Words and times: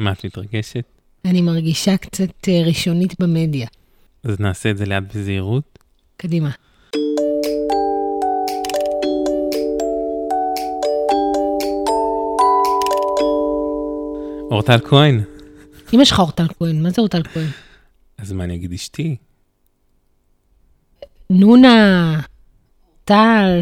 מה 0.00 0.12
את 0.12 0.24
מתרגשת? 0.24 0.84
אני 1.24 1.42
מרגישה 1.42 1.96
קצת 1.96 2.48
אה, 2.48 2.62
ראשונית 2.66 3.20
במדיה. 3.20 3.66
אז 4.24 4.40
נעשה 4.40 4.70
את 4.70 4.78
זה 4.78 4.86
לאט 4.86 5.02
בזהירות. 5.14 5.78
קדימה. 6.16 6.50
אורטל 14.50 14.78
כהן. 14.88 15.20
אמא 15.92 16.04
שלך 16.04 16.18
אורטל 16.18 16.46
כהן, 16.58 16.82
מה 16.82 16.90
זה 16.90 17.00
אורטל 17.00 17.22
כהן? 17.22 17.48
אז 18.18 18.32
מה 18.32 18.44
אני 18.44 18.54
אגיד 18.54 18.72
אשתי? 18.72 19.16
נונה, 21.30 22.20
טל, 23.04 23.60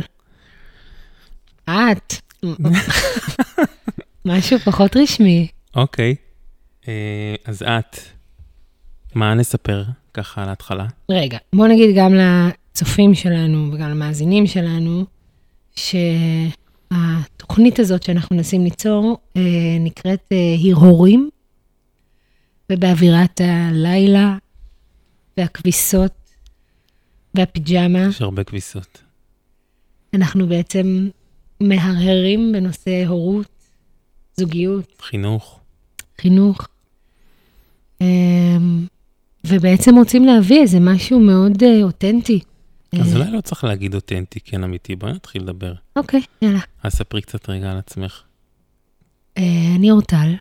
את. 1.65 2.15
משהו 4.25 4.59
פחות 4.59 4.97
רשמי. 4.97 5.49
אוקיי. 5.77 6.11
אה, 6.11 6.28
אז 7.45 7.63
את, 7.63 7.97
מה 9.15 9.35
נספר 9.35 9.85
ככה 10.15 10.43
על 10.43 10.49
ההתחלה? 10.49 10.87
רגע, 11.11 11.39
בוא 11.55 11.67
נגיד 11.67 11.97
גם 11.97 12.15
לצופים 12.15 13.15
שלנו 13.15 13.71
וגם 13.73 13.91
למאזינים 13.91 14.47
שלנו, 14.47 15.05
שהתוכנית 15.77 17.79
הזאת 17.79 18.03
שאנחנו 18.03 18.37
מנסים 18.37 18.65
ליצור 18.65 19.19
אה, 19.37 19.43
נקראת 19.81 20.29
אה, 20.33 20.37
הרהורים, 20.71 21.31
ובאווירת 22.73 23.41
הלילה 23.45 24.37
והכביסות 25.37 26.13
והפיג'מה, 27.35 28.07
יש 28.09 28.23
הרבה 28.23 28.45
כביסות. 28.45 29.03
אנחנו 30.15 30.47
בעצם 30.47 31.09
מהרהרים 31.61 32.53
בנושא 32.53 33.05
הורות, 33.07 33.49
זוגיות, 34.37 35.03
חינוך. 35.03 35.61
חינוך. 36.21 36.69
אמ, 38.01 38.87
ובעצם 39.47 39.95
רוצים 39.95 40.25
להביא 40.25 40.61
איזה 40.61 40.81
משהו 40.81 41.21
מאוד 41.21 41.63
אה, 41.63 41.83
אותנטי. 41.83 42.41
אז 42.93 43.17
אה, 43.17 43.19
אולי 43.19 43.31
לא 43.31 43.41
צריך 43.41 43.65
להגיד 43.65 43.95
אותנטי, 43.95 44.41
כן 44.41 44.65
אמיתי, 44.65 44.97
בואי 44.97 45.13
נתחיל 45.13 45.43
לדבר. 45.43 45.75
אוקיי, 45.97 46.21
יאללה. 46.43 46.61
אז 46.83 46.93
ספרי 46.93 47.23
קצת 47.23 47.49
רגע 47.49 47.71
על 47.71 47.79
עצמך. 47.79 48.23
אה, 49.39 49.43
אני 49.77 49.91
אורטל, 49.91 50.35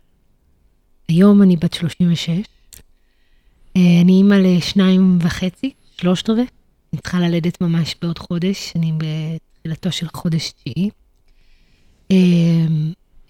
היום 1.08 1.42
אני 1.42 1.56
בת 1.56 1.72
36. 1.72 2.30
אה, 2.30 3.82
אני 4.02 4.12
אימא 4.12 4.34
לשניים 4.34 5.18
וחצי, 5.20 5.72
שלושת 6.00 6.30
רבעי. 6.30 6.46
אני 6.92 7.00
צריכה 7.00 7.20
ללדת 7.20 7.60
ממש 7.60 7.96
בעוד 8.02 8.18
חודש, 8.18 8.72
אני 8.76 8.92
בתחילתו 8.92 9.92
של 9.92 10.06
חודש 10.08 10.52
תשיעי. 10.52 10.90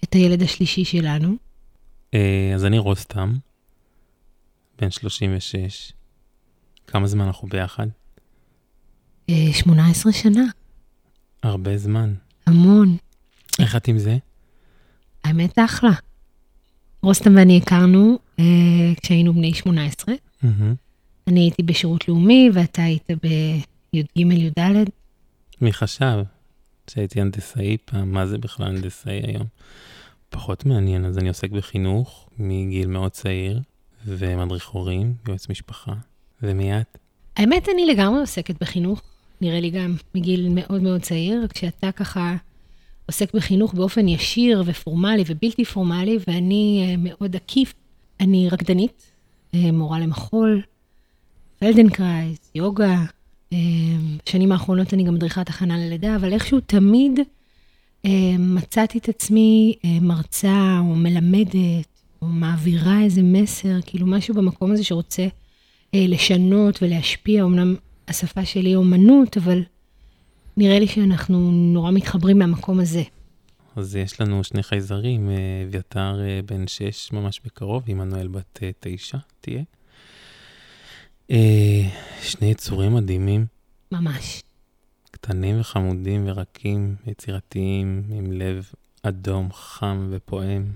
את 0.03 0.13
הילד 0.13 0.43
השלישי 0.43 0.85
שלנו. 0.85 1.35
אז 2.55 2.65
אני 2.65 2.77
רוסטם, 2.77 3.33
בן 4.81 4.91
36. 4.91 5.91
כמה 6.87 7.07
זמן 7.07 7.25
אנחנו 7.25 7.47
ביחד? 7.47 7.87
אה, 9.29 9.53
18 9.53 10.11
שנה, 10.11 10.43
הרבה 11.43 11.77
זמן. 11.77 12.13
המון. 12.45 12.97
איך 13.59 13.75
את 13.75 13.87
עם 13.87 13.97
זה? 13.97 14.17
האמת, 15.23 15.59
אחלה. 15.59 15.91
רוסטם 17.03 17.35
ואני 17.35 17.57
הכרנו 17.57 18.19
אה, 18.39 18.45
כשהיינו 19.03 19.33
בני 19.33 19.53
18. 19.53 20.15
מהמם. 20.41 20.75
אני 21.27 21.39
הייתי 21.39 21.63
בשירות 21.63 22.07
לאומי 22.07 22.49
ואתה 22.53 22.83
היית 22.83 23.07
בי"ג-י"ד. 23.23 24.89
מי 25.61 25.73
חשב 25.73 26.23
שהייתי 26.89 27.21
הנדסאי 27.21 27.77
פעם? 27.85 28.11
מה 28.11 28.25
זה 28.27 28.37
בכלל 28.37 28.67
הנדסאי 28.67 29.21
היום? 29.27 29.47
פחות 30.29 30.65
מעניין, 30.65 31.05
אז 31.05 31.17
אני 31.17 31.27
עוסק 31.27 31.51
בחינוך 31.51 32.29
מגיל 32.37 32.87
מאוד 32.87 33.11
צעיר, 33.11 33.61
ומדריך 34.05 34.67
הורים, 34.67 35.13
יועץ 35.27 35.49
משפחה. 35.49 35.93
ומי 36.43 36.77
את? 36.77 36.97
האמת, 37.37 37.69
אני 37.69 37.85
לגמרי 37.85 38.19
עוסקת 38.19 38.55
בחינוך, 38.61 39.01
נראה 39.41 39.59
לי 39.59 39.69
גם 39.69 39.95
מגיל 40.15 40.49
מאוד 40.49 40.81
מאוד 40.81 41.01
צעיר, 41.01 41.43
רק 41.43 41.57
שאתה 41.57 41.91
ככה 41.91 42.35
עוסק 43.05 43.33
בחינוך 43.33 43.73
באופן 43.73 44.07
ישיר 44.07 44.63
ופורמלי 44.65 45.23
ובלתי 45.27 45.65
פורמלי, 45.65 46.17
ואני 46.27 46.85
אה, 46.87 46.95
מאוד 46.97 47.35
עקיף. 47.35 47.73
אני 48.19 48.49
רקדנית, 48.49 49.11
אה, 49.53 49.71
מורה 49.71 49.99
למחול, 49.99 50.61
פלדנקרייז, 51.59 52.37
יוגה. 52.55 53.05
אה, 53.53 53.57
בשנים 54.25 54.51
האחרונות 54.51 54.93
אני 54.93 55.03
גם 55.03 55.13
מדריכת 55.13 55.49
הכנה 55.49 55.77
ללידה, 55.77 56.15
אבל 56.15 56.33
איכשהו 56.33 56.59
תמיד 56.59 57.19
מצאתי 58.39 58.97
את 58.97 59.09
עצמי 59.09 59.75
מרצה 60.01 60.77
או 60.79 60.95
מלמדת, 60.95 61.88
או 62.21 62.27
מעבירה 62.27 63.01
איזה 63.03 63.23
מסר, 63.23 63.79
כאילו 63.85 64.07
משהו 64.07 64.35
במקום 64.35 64.71
הזה 64.71 64.83
שרוצה 64.83 65.27
אה, 65.93 66.05
לשנות 66.07 66.83
ולהשפיע. 66.83 67.43
אמנם 67.43 67.75
השפה 68.07 68.45
שלי 68.45 68.69
היא 68.69 68.75
אומנות, 68.75 69.37
אבל 69.37 69.63
נראה 70.57 70.79
לי 70.79 70.87
שאנחנו 70.87 71.51
נורא 71.51 71.91
מתחברים 71.91 72.39
מהמקום 72.39 72.79
הזה. 72.79 73.03
אז 73.75 73.95
יש 73.95 74.21
לנו 74.21 74.43
שני 74.43 74.63
חייזרים, 74.63 75.29
אה, 75.29 75.35
אביתר 75.67 76.19
אה, 76.21 76.39
בן 76.45 76.67
6 76.67 77.11
ממש 77.11 77.41
בקרוב, 77.45 77.83
עמנואל 77.87 78.27
בת 78.27 78.59
אה, 78.63 78.69
9 78.79 79.17
תהיה. 79.41 79.63
אה, 81.31 81.81
שני 82.21 82.51
יצורים 82.51 82.95
מדהימים, 82.95 83.45
ממש. 83.91 84.43
קטנים 85.11 85.59
וחמודים 85.59 86.23
ורקים, 86.27 86.95
יצירתיים, 87.07 88.03
עם 88.09 88.31
לב 88.31 88.71
אדום, 89.03 89.49
חם 89.53 90.07
ופועם. 90.11 90.71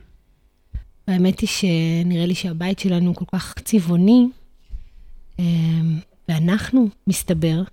והאמת 1.07 1.39
היא 1.39 1.49
שנראה 1.49 2.25
לי 2.25 2.35
שהבית 2.35 2.79
שלנו 2.79 3.07
הוא 3.07 3.15
כל 3.15 3.25
כך 3.31 3.55
צבעוני, 3.65 4.27
אה, 5.39 5.45
ואנחנו, 6.29 6.87
מסתבר, 7.07 7.63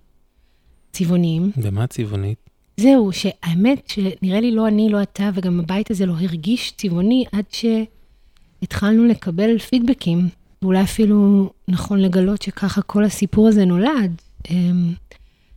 צבעוניים. 0.92 1.50
ומה 1.56 1.86
צבעונית? 1.86 2.50
זהו, 2.76 3.12
שהאמת 3.12 3.88
שנראה 3.88 4.40
לי 4.40 4.50
לא 4.50 4.68
אני, 4.68 4.88
לא 4.88 5.02
אתה, 5.02 5.30
וגם 5.34 5.60
הבית 5.60 5.90
הזה 5.90 6.06
לא 6.06 6.12
הרגיש 6.12 6.72
צבעוני 6.76 7.24
עד 7.32 7.44
שהתחלנו 7.50 9.04
לקבל 9.04 9.58
פידבקים, 9.58 10.28
ואולי 10.62 10.82
אפילו 10.82 11.50
נכון 11.68 11.98
לגלות 11.98 12.42
שככה 12.42 12.82
כל 12.82 13.04
הסיפור 13.04 13.48
הזה 13.48 13.64
נולד. 13.64 14.22
אמ, 14.50 14.92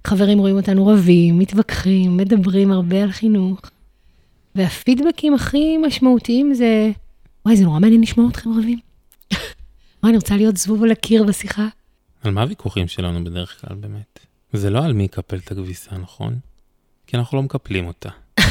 חברים 0.08 0.40
רואים 0.40 0.56
אותנו 0.56 0.88
רבים, 0.88 1.40
מתווכחים, 1.40 2.18
מדברים 2.18 2.72
הרבה 2.72 3.04
על 3.04 3.12
חינוך, 3.12 3.60
והפידבקים 4.56 5.34
הכי 5.34 5.78
משמעותיים 5.78 6.54
זה, 6.54 6.92
וואי, 7.46 7.58
זה 7.58 7.64
נורא 7.64 7.80
מעניין 7.80 8.02
לשמוע 8.02 8.30
אתכם 8.30 8.50
רבים. 8.60 8.80
וואי, 10.04 10.10
אני 10.10 10.16
רוצה 10.18 10.36
להיות 10.36 10.58
זבוב 10.58 10.84
על 10.84 10.92
הקיר 10.92 11.24
בשיחה. 11.24 11.68
על 12.24 12.32
מה 12.32 12.42
הוויכוחים 12.42 12.88
שלנו 12.88 13.24
בדרך 13.24 13.62
כלל 13.62 13.76
באמת? 13.76 14.20
זה 14.54 14.70
לא 14.70 14.86
על 14.86 14.94
מי 14.94 15.04
יקפל 15.04 15.38
את 15.38 15.52
הכביסה, 15.52 15.98
נכון? 15.98 16.40
כי 17.08 17.18
אנחנו 17.18 17.38
לא 17.38 17.44
מקפלים 17.44 17.88
אותה. 17.88 18.10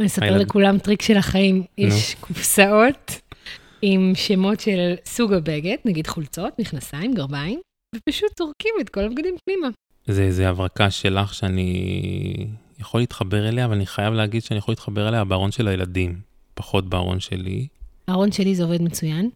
אני 0.00 0.06
אספר 0.06 0.24
הילד- 0.24 0.40
לכולם 0.40 0.78
טריק 0.78 1.02
של 1.02 1.16
החיים. 1.16 1.64
יש 1.78 2.14
קופסאות 2.20 3.20
עם 3.82 4.12
שמות 4.14 4.60
של 4.60 4.94
סוג 5.06 5.32
הבגד, 5.32 5.76
נגיד 5.84 6.06
חולצות, 6.06 6.58
מכנסיים, 6.58 7.14
גרביים, 7.14 7.60
ופשוט 7.96 8.38
זורקים 8.38 8.74
את 8.80 8.88
כל 8.88 9.00
הבגדים 9.04 9.34
פנימה. 9.44 9.68
זה 10.06 10.22
איזה 10.22 10.48
הברקה 10.48 10.90
שלך 10.90 11.34
שאני 11.34 12.46
יכול 12.78 13.00
להתחבר 13.00 13.48
אליה, 13.48 13.64
אבל 13.64 13.74
אני 13.74 13.86
חייב 13.86 14.14
להגיד 14.14 14.42
שאני 14.42 14.58
יכול 14.58 14.72
להתחבר 14.72 15.08
אליה 15.08 15.24
בארון 15.24 15.52
של 15.52 15.68
הילדים, 15.68 16.20
פחות 16.54 16.88
בארון 16.88 17.20
שלי. 17.20 17.66
הארון 18.08 18.32
שלי 18.32 18.54
זה 18.54 18.64
עובד 18.64 18.82
מצוין. 18.82 19.30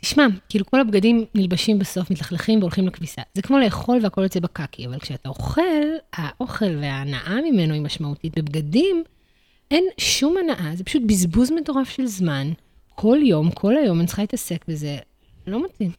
תשמע, 0.00 0.26
כאילו 0.48 0.66
כל 0.66 0.80
הבגדים 0.80 1.24
נלבשים 1.34 1.78
בסוף, 1.78 2.10
מתלכלכים 2.10 2.58
והולכים 2.58 2.86
לכביסה. 2.86 3.22
זה 3.34 3.42
כמו 3.42 3.58
לאכול 3.58 3.98
והכל 4.02 4.22
יוצא 4.22 4.40
בקקי, 4.40 4.86
אבל 4.86 4.98
כשאתה 4.98 5.28
אוכל, 5.28 5.60
האוכל 6.12 6.76
וההנאה 6.76 7.38
ממנו 7.50 7.74
היא 7.74 7.82
משמעותית. 7.82 8.38
בבגדים 8.38 9.04
אין 9.70 9.84
שום 9.98 10.36
הנאה, 10.36 10.76
זה 10.76 10.84
פשוט 10.84 11.02
בזבוז 11.06 11.50
מטורף 11.50 11.90
של 11.90 12.06
זמן. 12.06 12.52
כל 12.94 13.18
יום, 13.24 13.50
כל 13.50 13.76
היום 13.76 13.98
אני 13.98 14.06
צריכה 14.06 14.22
להתעסק 14.22 14.64
בזה, 14.68 14.98
לא 15.46 15.64
מתאים. 15.64 15.90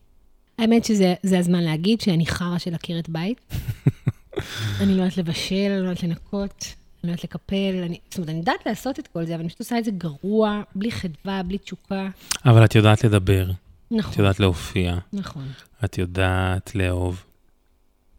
האמת 0.57 0.85
שזה 0.85 1.13
זה 1.23 1.39
הזמן 1.39 1.63
להגיד 1.63 2.01
שאני 2.01 2.25
חרא 2.25 2.57
של 2.57 2.73
עקרת 2.73 3.09
בית. 3.09 3.41
אני 4.81 4.95
לא 4.95 5.01
יודעת 5.01 5.17
לבשל, 5.17 5.55
אני 5.55 5.81
לא 5.81 5.89
יודעת 5.89 6.03
לנקות, 6.03 6.65
אני 7.03 7.11
יודעת 7.11 7.23
לקפל, 7.23 7.83
אני, 7.85 7.99
זאת 8.09 8.17
אומרת, 8.17 8.29
אני 8.29 8.37
יודעת 8.37 8.65
לעשות 8.65 8.99
את 8.99 9.07
כל 9.07 9.25
זה, 9.25 9.33
אבל 9.33 9.41
אני 9.41 9.49
פשוט 9.49 9.59
עושה 9.59 9.77
את 9.77 9.85
זה 9.85 9.91
גרוע, 9.91 10.61
בלי 10.75 10.91
חדווה, 10.91 11.43
בלי 11.43 11.57
תשוקה. 11.57 12.09
אבל 12.45 12.65
את 12.65 12.75
יודעת 12.75 13.03
לדבר, 13.03 13.49
את 13.51 13.55
נכון, 13.91 14.13
יודעת 14.17 14.39
להופיע, 14.39 14.97
נכון, 15.13 15.47
את 15.85 15.97
יודעת 15.97 16.75
לאהוב 16.75 17.23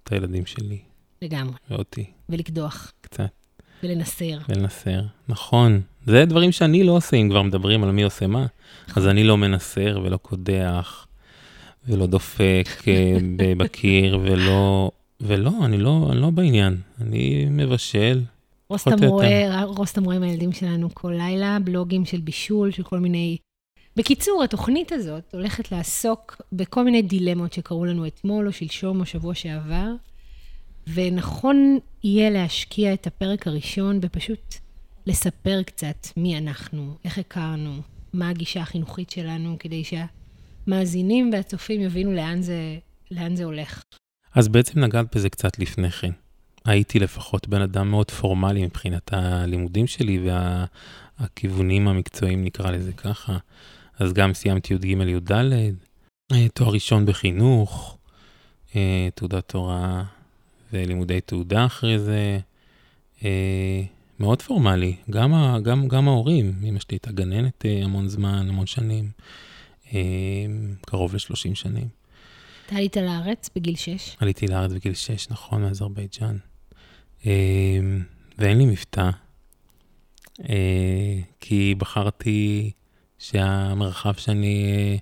את 0.05 0.13
הילדים 0.13 0.47
שלי 0.47 0.79
לגמרי. 1.23 1.55
ואותי, 1.71 2.05
ולקדוח, 2.29 2.93
קצת, 3.01 3.29
ולנסר. 3.83 4.39
ולנסר. 4.49 5.01
נכון, 5.29 5.81
זה 6.07 6.25
דברים 6.25 6.53
שאני 6.53 6.85
לא 6.85 6.93
עושה, 6.93 7.17
אם 7.17 7.29
כבר 7.31 7.43
מדברים 7.43 7.85
על 7.85 7.91
מי 7.91 8.03
עושה 8.03 8.27
מה. 8.27 8.47
אז 8.97 9.07
אני 9.07 9.25
לא 9.25 9.37
מנסר 9.37 10.01
ולא 10.05 10.17
קודח, 10.17 11.07
ולא 11.89 12.07
דופק 12.07 12.69
אה, 12.89 13.17
בקיר, 13.59 14.19
ולא... 14.23 14.91
ולא, 15.21 15.53
אני 15.65 15.79
לא, 15.79 16.09
אני 16.13 16.21
לא 16.21 16.31
בעניין. 16.31 16.77
אני 17.01 17.47
מבשל, 17.51 18.23
רוסטם 18.73 19.05
רואה, 19.05 19.65
רוסטם 19.65 20.05
רואה 20.05 20.17
עם 20.17 20.23
הילדים 20.23 20.53
שלנו 20.53 20.89
כל 20.95 21.13
לילה, 21.17 21.59
בלוגים 21.65 22.05
של 22.05 22.21
בישול, 22.21 22.71
של 22.71 22.83
כל 22.83 22.99
מיני 22.99 23.37
בקיצור, 23.97 24.43
התוכנית 24.45 24.93
הזאת 24.93 25.35
הולכת 25.35 25.73
לעסוק 25.73 26.43
בכל 26.53 26.85
מיני 26.85 27.03
דילמות 27.03 27.53
שקרו 27.53 27.85
לנו 27.85 28.07
אתמול, 28.07 28.47
או 28.47 28.53
שלשום, 28.53 29.01
או 29.01 29.07
שבוע 29.07 29.35
שעבר, 29.35 29.89
ונכון 30.95 31.79
יהיה 32.05 32.31
להשקיע 32.31 32.95
את 32.95 33.07
הפרק 33.07 33.47
הראשון 33.47 34.01
בפשוט 34.01 34.55
לספר 35.07 35.63
קצת 35.63 36.07
מי 36.17 36.39
אנחנו, 36.39 36.97
איך 37.05 37.19
הכרנו, 37.19 37.77
מה 38.13 38.29
הגישה 38.29 38.61
החינוכית 38.61 39.11
שלנו, 39.11 39.57
כדי 39.59 39.83
שהמאזינים 39.85 41.31
והצופים 41.33 41.81
יבינו 41.81 42.13
לאן 42.13 42.43
זה, 42.43 42.79
לאן 43.11 43.37
זה 43.37 43.45
הולך. 43.45 43.83
אז 44.35 44.49
בעצם 44.49 44.81
נגעת 44.81 45.17
בזה 45.17 45.31
קצת 45.31 45.59
לפני 45.59 45.91
כן. 45.91 46.11
הייתי 46.65 46.99
לפחות 46.99 47.49
בן 47.49 47.63
אדם 47.63 47.91
מאוד 47.91 48.11
פורמלי 48.11 48.65
מבחינת 48.65 49.13
הלימודים 49.13 49.87
שלי 49.87 50.29
והכיוונים 51.21 51.89
המקצועיים, 51.89 52.45
נקרא 52.45 52.71
לזה 52.71 52.93
ככה. 52.93 53.39
אז 53.99 54.13
גם 54.13 54.35
סיימתי 54.35 54.75
י"ג 54.75 54.85
י"ד, 54.85 55.33
אה, 56.33 56.49
תואר 56.55 56.71
ראשון 56.71 57.07
בחינוך, 57.07 57.99
אה, 58.77 59.09
תעודת 59.15 59.49
תורה 59.49 60.05
ולימודי 60.73 61.21
תעודה 61.21 61.67
אחרי 61.67 61.99
זה. 61.99 62.39
אה, 63.25 63.83
מאוד 64.21 64.43
פורמלי, 64.43 64.97
גם, 65.11 65.35
גם, 65.63 65.89
גם 65.89 66.09
ההורים, 66.09 66.55
אמא 66.65 66.81
שלי 66.81 66.87
הייתה 66.91 67.13
גננת 67.13 67.65
המון 67.83 68.09
זמן, 68.09 68.47
המון 68.49 68.67
שנים, 68.67 69.11
קרוב 70.87 71.15
ל-30 71.15 71.55
שנים. 71.55 71.89
אתה 72.67 72.77
עלית 72.77 72.97
לארץ 72.97 73.51
בגיל 73.57 73.77
6? 73.77 74.17
עליתי 74.21 74.47
לארץ 74.47 74.73
בגיל 74.73 74.95
6, 74.95 75.31
נכון, 75.31 75.63
מאזרבייג'אן. 75.63 76.37
ואין 78.39 78.59
לי 78.59 78.67
מבטא, 78.67 79.11
כי 81.41 81.75
בחרתי 81.79 82.71
שהמרחב 83.23 84.15
שאני 84.15 84.65
אה, 84.65 84.97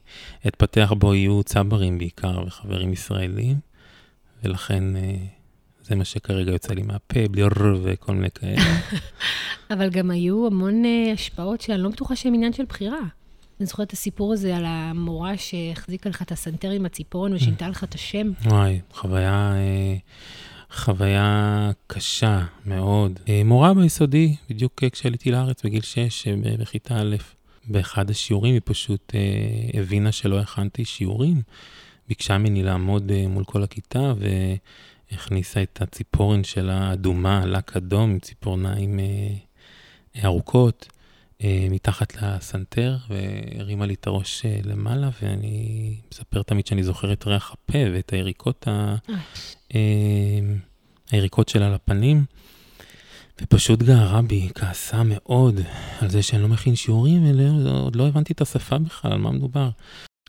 אתפתח 0.48 0.92
בו 0.98 1.14
יהיו 1.14 1.42
צברים 1.42 1.98
בעיקר 1.98 2.42
וחברים 2.46 2.92
ישראלים, 2.92 3.56
ולכן 4.44 4.96
אה, 4.96 5.16
זה 5.82 5.94
מה 5.94 6.04
שכרגע 6.04 6.52
יוצא 6.52 6.74
לי 6.74 6.82
מהפה, 6.82 7.20
בלי 7.30 7.42
ר 7.42 7.76
וכל 7.82 8.14
מיני 8.14 8.30
כאלה. 8.30 8.60
אבל 9.70 9.90
גם 9.90 10.10
היו 10.10 10.46
המון 10.46 10.84
אה, 10.84 11.12
השפעות 11.12 11.60
שאני 11.60 11.82
לא 11.82 11.88
בטוחה 11.88 12.16
שהן 12.16 12.34
עניין 12.34 12.52
של 12.52 12.64
בחירה. 12.64 13.00
אני 13.60 13.66
זוכרת 13.66 13.86
את 13.86 13.92
הסיפור 13.92 14.32
הזה 14.32 14.56
על 14.56 14.64
המורה 14.66 15.36
שהחזיקה 15.36 16.08
לך 16.08 16.22
את 16.22 16.32
הסנטר 16.32 16.70
עם 16.70 16.86
הציפורן 16.86 17.32
ושינתה 17.32 17.68
לך 17.68 17.84
את 17.84 17.94
השם. 17.94 18.30
וואי, 18.44 18.80
חוויה, 18.92 19.54
חוויה 20.72 21.70
קשה 21.86 22.44
מאוד. 22.66 23.20
מורה 23.44 23.74
ביסודי, 23.74 24.36
בדיוק 24.50 24.84
כשעליתי 24.92 25.30
לארץ 25.30 25.62
בגיל 25.62 25.82
6, 25.82 26.28
בכיתה 26.28 27.00
א'. 27.00 27.16
באחד 27.68 28.10
השיעורים 28.10 28.54
היא 28.54 28.60
פשוט 28.64 29.12
אה, 29.14 29.80
הבינה 29.80 30.12
שלא 30.12 30.38
הכנתי 30.38 30.84
שיעורים. 30.84 31.42
ביקשה 32.08 32.38
ממני 32.38 32.62
לעמוד 32.62 33.10
אה, 33.10 33.28
מול 33.28 33.44
כל 33.44 33.62
הכיתה 33.62 34.12
והכניסה 35.12 35.62
את 35.62 35.82
הציפורן 35.82 36.44
של 36.44 36.70
האדומה, 36.70 37.46
לק 37.46 37.76
אדום, 37.76 38.10
עם 38.10 38.18
ציפורניים 38.18 39.00
אה, 39.00 40.24
ארוכות, 40.24 40.88
אה, 41.44 41.66
מתחת 41.70 42.22
לסנטר, 42.22 42.96
והרימה 43.08 43.86
לי 43.86 43.94
את 43.94 44.06
הראש 44.06 44.46
אה, 44.46 44.60
למעלה, 44.64 45.10
ואני 45.22 45.94
מספר 46.12 46.42
תמיד 46.42 46.66
שאני 46.66 46.82
זוכר 46.82 47.12
את 47.12 47.26
ריח 47.26 47.52
הפה 47.52 47.78
ואת 47.92 48.12
היריקות, 48.12 48.68
אה, 48.68 48.96
היריקות 51.10 51.48
שלה 51.48 51.74
לפנים. 51.74 52.24
ופשוט 53.42 53.82
גערה 53.82 54.22
בי, 54.22 54.48
כעסה 54.54 55.02
מאוד 55.02 55.60
על 56.00 56.10
זה 56.10 56.22
שאני 56.22 56.42
לא 56.42 56.48
מכין 56.48 56.76
שיעורים, 56.76 57.22
עוד 57.66 57.96
לא 57.96 58.08
הבנתי 58.08 58.32
את 58.32 58.40
השפה 58.40 58.78
בכלל, 58.78 59.12
על 59.12 59.18
מה 59.18 59.30
מדובר. 59.30 59.70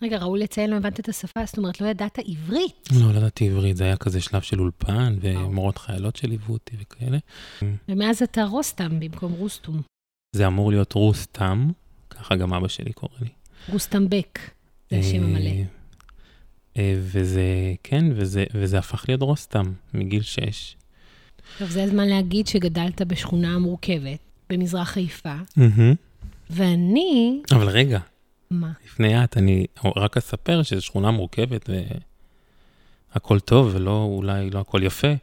רגע, 0.03 0.17
ראוי 0.17 0.39
לציין, 0.39 0.69
לא 0.69 0.75
הבנת 0.75 0.99
את 0.99 1.09
השפה, 1.09 1.45
זאת 1.45 1.57
אומרת, 1.57 1.81
לא 1.81 1.88
ידעת 1.88 2.19
עברית. 2.25 2.89
לא, 2.91 3.13
לא 3.13 3.17
ידעתי 3.17 3.49
עברית, 3.49 3.77
זה 3.77 3.83
היה 3.83 3.97
כזה 3.97 4.21
שלב 4.21 4.41
של 4.41 4.59
אולפן, 4.59 5.15
ומורות 5.21 5.77
חיילות 5.77 6.15
שליוו 6.15 6.53
אותי 6.53 6.75
וכאלה. 6.81 7.17
ומאז 7.89 8.21
אתה 8.21 8.43
רוסטם 8.43 8.99
במקום 8.99 9.31
רוסטום. 9.31 9.81
זה 10.35 10.47
אמור 10.47 10.71
להיות 10.71 10.93
רוסטם, 10.93 11.71
ככה 12.09 12.35
גם 12.35 12.53
אבא 12.53 12.67
שלי 12.67 12.93
קורא 12.93 13.11
לי. 13.21 13.29
רוסטם 13.69 14.09
בק, 14.09 14.39
זה 14.91 14.97
השם 14.97 15.23
המלא. 15.23 15.51
אה, 16.77 16.95
וזה, 16.97 17.44
כן, 17.83 18.06
וזה, 18.15 18.44
וזה 18.53 18.77
הפך 18.77 19.06
להיות 19.07 19.21
רוסטם 19.21 19.71
מגיל 19.94 20.21
6. 20.21 20.75
טוב, 21.57 21.69
זה 21.69 21.83
הזמן 21.83 22.07
להגיד 22.07 22.47
שגדלת 22.47 23.01
בשכונה 23.01 23.59
מורכבת, 23.59 24.19
במזרח 24.50 24.89
חיפה, 24.89 25.35
ואני... 26.50 27.41
אבל 27.51 27.69
רגע. 27.69 28.00
מה? 28.51 28.71
לפני 28.85 29.23
את, 29.23 29.38
אני 29.38 29.65
רק 29.95 30.18
אספר 30.18 30.63
שזו 30.63 30.81
שכונה 30.81 31.12
מורכבת 31.12 31.69
והכל 33.15 33.39
טוב, 33.39 33.71
ולא, 33.74 34.03
אולי 34.03 34.50
לא 34.50 34.59
הכל 34.59 34.83
יפה, 34.83 35.13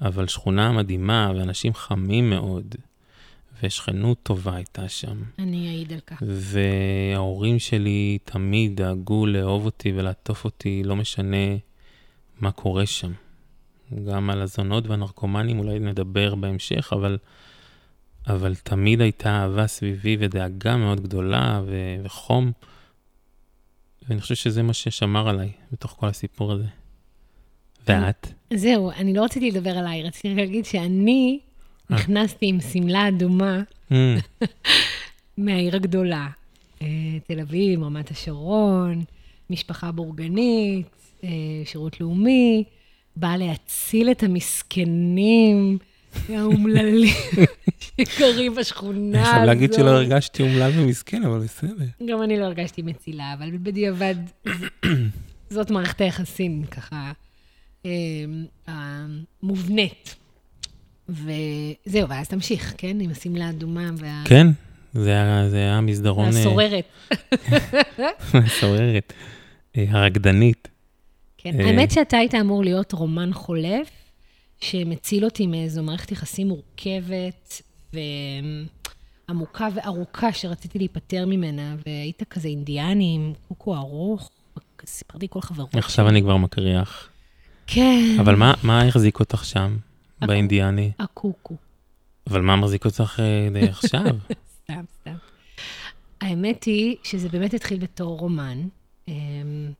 אבל 0.00 0.26
שכונה 0.26 0.72
מדהימה, 0.72 1.32
ואנשים 1.36 1.74
חמים 1.74 2.30
מאוד, 2.30 2.74
ושכנות 3.62 4.18
טובה 4.22 4.54
הייתה 4.54 4.88
שם. 4.88 5.22
אני 5.38 5.68
אעיד 5.68 5.92
על 5.92 6.00
כך. 6.00 6.22
וההורים 6.26 7.58
שלי 7.58 8.18
תמיד 8.24 8.76
דאגו 8.76 9.26
לאהוב 9.26 9.64
אותי 9.64 9.92
ולעטוף 9.92 10.44
אותי, 10.44 10.82
לא 10.84 10.96
משנה 10.96 11.56
מה 12.40 12.50
קורה 12.50 12.86
שם. 12.86 13.12
גם 14.06 14.30
על 14.30 14.42
הזונות 14.42 14.86
והנרקומנים 14.86 15.58
אולי 15.58 15.78
נדבר 15.78 16.34
בהמשך, 16.34 16.92
אבל, 16.92 17.18
אבל 18.26 18.54
תמיד 18.54 19.00
הייתה 19.00 19.28
אהבה 19.30 19.66
סביבי 19.66 20.16
ודאגה 20.20 20.76
מאוד 20.76 21.00
גדולה 21.00 21.62
ו- 21.66 21.96
וחום, 22.02 22.52
ואני 24.08 24.20
חושב 24.20 24.34
שזה 24.34 24.62
מה 24.62 24.72
ששמר 24.72 25.28
עליי 25.28 25.52
בתוך 25.72 25.96
כל 26.00 26.06
הסיפור 26.06 26.52
הזה. 26.52 26.66
ואת? 27.88 28.26
זהו, 28.54 28.90
אני 28.90 29.14
לא 29.14 29.24
רציתי 29.24 29.50
לדבר 29.50 29.70
עליי, 29.70 30.02
רציתי 30.02 30.34
להגיד 30.34 30.64
שאני. 30.64 31.40
נכנסתי 31.90 32.46
עם 32.46 32.60
שמלה 32.60 33.08
אדומה 33.08 33.62
mm. 33.90 33.94
מהעיר 35.38 35.76
הגדולה. 35.76 36.28
אה, 36.82 36.86
תל 37.26 37.40
אביב, 37.40 37.82
רמת 37.82 38.10
השרון, 38.10 39.04
משפחה 39.50 39.92
בורגנית, 39.92 40.86
אה, 41.24 41.28
שירות 41.64 42.00
לאומי. 42.00 42.64
בא 43.16 43.36
להציל 43.36 44.10
את 44.10 44.22
המסכנים, 44.22 45.78
האומללים 46.28 47.14
שקרים 47.98 48.54
בשכונה 48.54 49.20
הזאת. 49.20 49.28
אני 49.28 49.32
חייב 49.32 49.44
להגיד 49.44 49.72
שלא 49.72 49.90
הרגשתי 49.90 50.42
אומלל 50.42 50.72
ומסכן, 50.76 51.24
אבל 51.24 51.38
בסדר. 51.38 51.84
גם 52.06 52.22
אני 52.22 52.38
לא 52.38 52.44
הרגשתי 52.44 52.82
מצילה, 52.82 53.34
אבל 53.38 53.50
בדיעבד, 53.50 54.14
זאת 55.50 55.70
מערכת 55.70 56.00
היחסים, 56.00 56.64
ככה, 56.64 57.12
אה, 57.86 57.90
המובנית. 58.66 60.16
וזהו, 61.08 62.08
ואז 62.08 62.28
תמשיך, 62.28 62.74
כן? 62.78 63.00
עם 63.00 63.10
השמלה 63.10 63.46
האדומה 63.46 63.90
וה... 63.96 64.22
כן, 64.24 64.46
זה 64.94 65.10
היה, 65.10 65.48
זה 65.48 65.56
היה 65.56 65.80
מסדרון... 65.80 66.32
אה, 66.32 66.40
הסוררת. 66.40 66.84
הסוררת, 68.46 69.12
אה, 69.76 69.84
הרקדנית. 69.88 70.68
כן, 71.38 71.60
אה, 71.60 71.66
האמת 71.66 71.90
שאתה 71.90 72.16
היית 72.16 72.34
אמור 72.34 72.64
להיות 72.64 72.92
רומן 72.92 73.32
חולף, 73.32 73.90
שמציל 74.60 75.24
אותי 75.24 75.46
מאיזו 75.46 75.82
מערכת 75.82 76.12
יחסים 76.12 76.48
מורכבת 76.48 77.62
ועמוקה 79.28 79.68
וארוכה 79.74 80.32
שרציתי 80.32 80.78
להיפטר 80.78 81.26
ממנה, 81.26 81.76
והיית 81.86 82.22
כזה 82.30 82.48
אינדיאני 82.48 83.14
עם 83.14 83.32
קוקו 83.48 83.76
ארוך, 83.76 84.30
סיפרתי 84.86 85.26
כל 85.30 85.40
חברות. 85.40 85.74
עכשיו 85.74 86.08
אני 86.08 86.22
כבר 86.22 86.36
מקריח. 86.36 87.08
כן. 87.66 88.16
אבל 88.20 88.34
מה, 88.34 88.54
מה 88.62 88.82
החזיק 88.82 89.20
אותך 89.20 89.44
שם, 89.44 89.76
באינדיאני? 90.20 90.92
הקוקו. 90.98 91.56
אבל 92.26 92.40
מה 92.40 92.56
מחזיק 92.56 92.84
אותך 92.84 93.20
אה, 93.20 93.68
עכשיו? 93.68 94.04
סתם, 94.62 94.84
סתם. 95.00 95.16
האמת 96.20 96.64
היא 96.64 96.96
שזה 97.02 97.28
באמת 97.28 97.54
התחיל 97.54 97.78
בתור 97.78 98.18
רומן. 98.18 98.68
אמ, 99.08 99.72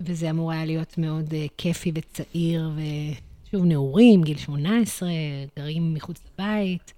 וזה 0.00 0.30
אמור 0.30 0.52
היה 0.52 0.64
להיות 0.64 0.98
מאוד 0.98 1.32
uh, 1.32 1.34
כיפי 1.58 1.92
וצעיר, 1.94 2.70
ושוב, 2.76 3.64
נעורים, 3.64 4.22
גיל 4.22 4.38
18, 4.38 5.08
גרים 5.56 5.94
מחוץ 5.94 6.20
לבית. 6.32 6.92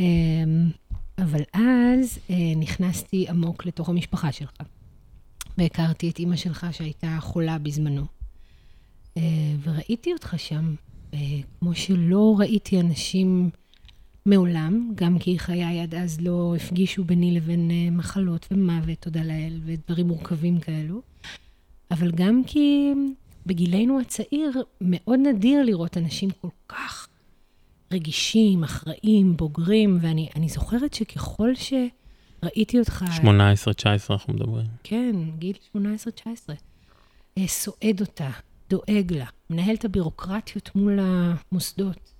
Um, 0.00 0.02
אבל 1.18 1.40
אז 1.52 2.18
uh, 2.28 2.32
נכנסתי 2.56 3.28
עמוק 3.28 3.66
לתוך 3.66 3.88
המשפחה 3.88 4.32
שלך, 4.32 4.52
והכרתי 5.58 6.10
את 6.10 6.18
אימא 6.18 6.36
שלך 6.36 6.66
שהייתה 6.72 7.16
חולה 7.20 7.58
בזמנו. 7.58 8.04
וראיתי 9.62 10.12
אותך 10.12 10.34
שם, 10.38 10.74
כמו 11.60 11.74
שלא 11.74 12.36
ראיתי 12.38 12.80
אנשים 12.80 13.50
מעולם, 14.26 14.92
גם 14.94 15.18
כי 15.18 15.38
חיי 15.38 15.80
עד 15.80 15.94
אז 15.94 16.20
לא 16.20 16.54
הפגישו 16.56 17.04
ביני 17.04 17.34
לבין 17.34 17.70
uh, 17.70 17.94
מחלות 17.94 18.46
ומוות, 18.50 18.98
תודה 18.98 19.22
לאל, 19.22 19.60
ודברים 19.64 20.06
מורכבים 20.06 20.60
כאלו. 20.60 21.02
אבל 21.90 22.10
גם 22.10 22.42
כי 22.46 22.92
בגילנו 23.46 24.00
הצעיר 24.00 24.52
מאוד 24.80 25.18
נדיר 25.18 25.62
לראות 25.62 25.96
אנשים 25.96 26.30
כל 26.40 26.48
כך 26.68 27.08
רגישים, 27.92 28.64
אחראים, 28.64 29.36
בוגרים, 29.36 29.98
ואני 30.02 30.48
זוכרת 30.48 30.94
שככל 30.94 31.54
ראיתי 32.42 32.78
אותך, 32.78 33.04
18-19 33.22 33.24
אנחנו 34.10 34.34
מדברים. 34.34 34.66
כן, 34.82 35.16
גיל 35.38 35.56
18-19, 35.76 35.78
אה, 37.38 37.46
סועד 37.46 38.00
אותה, 38.00 38.30
דואג 38.70 39.12
לה, 39.12 39.26
מנהל 39.50 39.74
את 39.74 39.84
הבירוקרטיות 39.84 40.70
מול 40.74 40.98
המוסדות. 41.02 42.12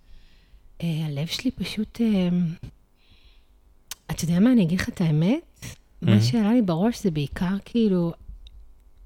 אה, 0.83 1.07
הלב 1.07 1.27
שלי 1.27 1.51
פשוט... 1.51 2.01
אה, 2.01 2.29
אתה 4.11 4.25
יודע 4.25 4.41
מה, 4.41 4.53
אני 4.53 4.63
אגיד 4.63 4.81
לך 4.81 4.89
את 4.89 5.01
האמת? 5.01 5.65
מה 6.03 6.17
Mhm. 6.17 6.21
שעלה 6.23 6.53
לי 6.53 6.63
בראש 6.63 7.03
זה 7.03 7.11
בעיקר 7.11 7.57
כאילו, 7.65 8.13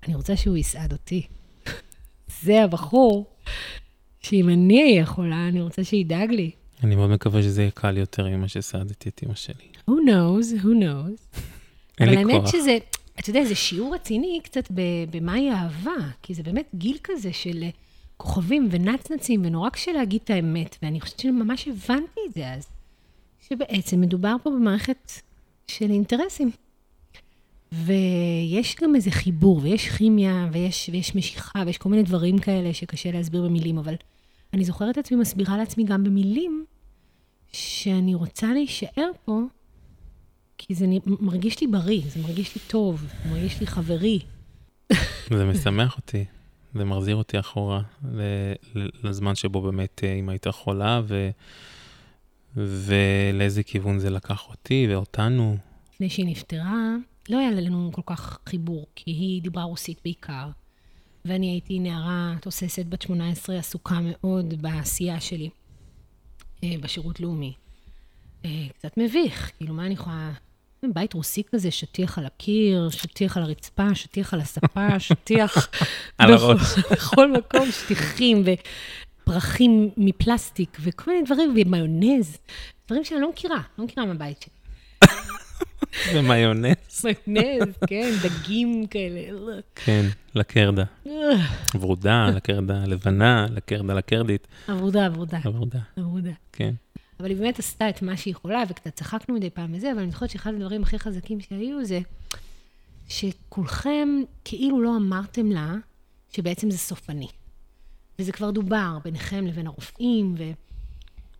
אני 0.06 0.14
רוצה 0.14 0.36
שהוא 0.36 0.56
יסעד 0.56 0.92
אותי. 0.92 1.26
זה 2.42 2.62
הבחור 2.64 3.26
שאם 4.20 4.48
אני 4.48 4.82
אהיה 4.82 5.06
חולה, 5.06 5.48
אני 5.48 5.60
רוצה 5.60 5.84
שידאג 5.84 6.30
לי. 6.30 6.50
אני 6.84 6.96
מאוד 6.96 7.10
מקווה 7.10 7.42
שזה 7.42 7.62
יהיה 7.62 7.70
קל 7.70 7.96
יותר 7.96 8.28
ממה 8.28 8.48
שסעדתי 8.48 9.08
את 9.08 9.20
אמא 9.26 9.34
שלי. 9.34 9.64
who 9.90 9.92
knows, 9.92 10.62
who 10.62 10.66
knows. 10.66 11.40
אין 12.00 12.08
אבל 12.08 12.10
לי 12.10 12.16
האמת 12.16 12.40
כוח. 12.40 12.52
שזה, 12.52 12.78
אתה 13.18 13.30
יודע, 13.30 13.44
זה 13.44 13.54
שיעור 13.54 13.94
רציני 13.94 14.40
קצת 14.44 14.68
במהי 15.10 15.50
אהבה, 15.50 16.10
כי 16.22 16.34
זה 16.34 16.42
באמת 16.42 16.68
גיל 16.74 16.98
כזה 17.04 17.32
של 17.32 17.64
כוכבים 18.16 18.68
ונצנצים, 18.70 19.42
ונורא 19.44 19.70
קשה 19.70 19.92
להגיד 19.92 20.20
את 20.24 20.30
האמת, 20.30 20.76
ואני 20.82 21.00
חושבת 21.00 21.20
שממש 21.20 21.68
הבנתי 21.68 22.20
את 22.28 22.34
זה 22.34 22.52
אז, 22.52 22.66
שבעצם 23.48 24.00
מדובר 24.00 24.36
פה 24.42 24.50
במערכת 24.50 25.12
של 25.66 25.90
אינטרסים. 25.90 26.50
ויש 27.72 28.76
גם 28.82 28.94
איזה 28.96 29.10
חיבור, 29.10 29.60
ויש 29.62 29.88
כימיה, 29.88 30.48
ויש, 30.52 30.90
ויש 30.92 31.16
משיכה, 31.16 31.62
ויש 31.66 31.78
כל 31.78 31.88
מיני 31.88 32.02
דברים 32.02 32.38
כאלה 32.38 32.74
שקשה 32.74 33.10
להסביר 33.10 33.42
במילים, 33.42 33.78
אבל 33.78 33.94
אני 34.52 34.64
זוכרת 34.64 34.92
את 34.92 34.98
עצמי 34.98 35.16
מסבירה 35.16 35.56
לעצמי 35.56 35.84
גם 35.84 36.04
במילים, 36.04 36.64
שאני 37.52 38.14
רוצה 38.14 38.46
להישאר 38.52 39.10
פה, 39.24 39.40
כי 40.58 40.74
זה 40.74 40.86
מרגיש 41.06 41.60
לי 41.60 41.66
בריא, 41.66 42.02
זה 42.08 42.20
מרגיש 42.20 42.54
לי 42.54 42.60
טוב, 42.66 43.04
זה 43.24 43.30
מרגיש 43.30 43.60
לי 43.60 43.66
חברי. 43.66 44.18
זה 45.36 45.44
משמח 45.44 45.96
אותי, 45.96 46.24
זה 46.74 46.84
מחזיר 46.84 47.16
אותי 47.16 47.40
אחורה 47.40 47.82
לזמן 49.04 49.34
שבו 49.34 49.60
באמת 49.60 50.00
אה, 50.04 50.12
אמא 50.12 50.30
הייתה 50.30 50.52
חולה, 50.52 51.02
ו... 51.04 51.30
ולאיזה 52.56 53.62
כיוון 53.62 53.98
זה 53.98 54.10
לקח 54.10 54.48
אותי 54.48 54.86
ואותנו. 54.90 55.56
לפני 55.94 56.10
שהיא 56.10 56.26
נפטרה, 56.26 56.94
לא 57.28 57.38
היה 57.38 57.50
לנו 57.50 57.90
כל 57.92 58.02
כך 58.06 58.38
חיבור, 58.48 58.86
כי 58.94 59.10
היא 59.10 59.42
דיברה 59.42 59.62
רוסית 59.62 60.00
בעיקר, 60.04 60.48
ואני 61.24 61.50
הייתי 61.50 61.78
נערה 61.78 62.34
תוססת 62.40 62.86
בת 62.86 63.02
18, 63.02 63.58
עסוקה 63.58 63.98
מאוד 64.02 64.62
בעשייה 64.62 65.20
שלי 65.20 65.50
אה, 66.64 66.74
בשירות 66.80 67.20
לאומי. 67.20 67.54
אה, 68.44 68.66
קצת 68.78 68.92
מביך, 68.96 69.50
כאילו, 69.58 69.74
מה 69.74 69.86
אני 69.86 69.94
יכולה... 69.94 70.32
בית 70.92 71.14
רוסי 71.14 71.42
כזה, 71.52 71.70
שטיח 71.70 72.18
על 72.18 72.26
הקיר, 72.26 72.88
שטיח 72.90 73.36
על 73.36 73.42
הרצפה, 73.42 73.94
שטיח 73.94 74.34
על 74.34 74.40
הספה, 74.40 75.00
שטיח... 75.08 75.68
על 76.18 76.32
הראש. 76.32 76.78
בכל 76.92 77.32
מקום 77.32 77.70
שטיחים 77.70 78.44
ופרחים 79.22 79.90
מפלסטיק 79.96 80.78
וכל 80.80 81.10
מיני 81.10 81.24
דברים, 81.26 81.54
ומיונז, 81.56 82.38
דברים 82.86 83.04
שאני 83.04 83.20
לא 83.20 83.30
מכירה, 83.30 83.60
לא 83.78 83.84
מכירה 83.84 84.06
מהבית 84.06 84.42
שלי. 84.42 84.54
ומיונז. 86.14 87.04
מיונז, 87.26 87.74
כן, 87.86 88.10
דגים 88.22 88.86
כאלה. 88.86 89.20
כן, 89.74 90.04
לקרדה. 90.34 90.84
ורודה, 91.74 92.26
לקרדה 92.36 92.84
לבנה, 92.86 93.46
לקרדה 93.50 93.94
לקרדית. 93.94 94.46
עבודה, 94.68 95.06
עבודה, 95.06 95.38
עבודה, 95.44 95.78
עבודה. 95.96 96.30
כן. 96.52 96.74
אבל 97.20 97.30
היא 97.30 97.36
באמת 97.36 97.58
עשתה 97.58 97.88
את 97.88 98.02
מה 98.02 98.16
שהיא 98.16 98.32
יכולה, 98.32 98.62
וקצת 98.68 98.94
צחקנו 98.94 99.34
מדי 99.34 99.50
פעם 99.50 99.74
וזה, 99.74 99.92
אבל 99.92 100.00
אני 100.00 100.10
זוכרת 100.10 100.30
שאחד 100.30 100.54
הדברים 100.54 100.82
הכי 100.82 100.98
חזקים 100.98 101.40
שהיו 101.40 101.84
זה 101.84 102.00
שכולכם 103.08 104.08
כאילו 104.44 104.82
לא 104.82 104.96
אמרתם 104.96 105.50
לה 105.50 105.74
שבעצם 106.32 106.70
זה 106.70 106.78
סופני. 106.78 107.28
וזה 108.18 108.32
כבר 108.32 108.50
דובר 108.50 108.98
ביניכם 109.04 109.46
לבין 109.46 109.66
הרופאים, 109.66 110.34
ו... 110.38 110.42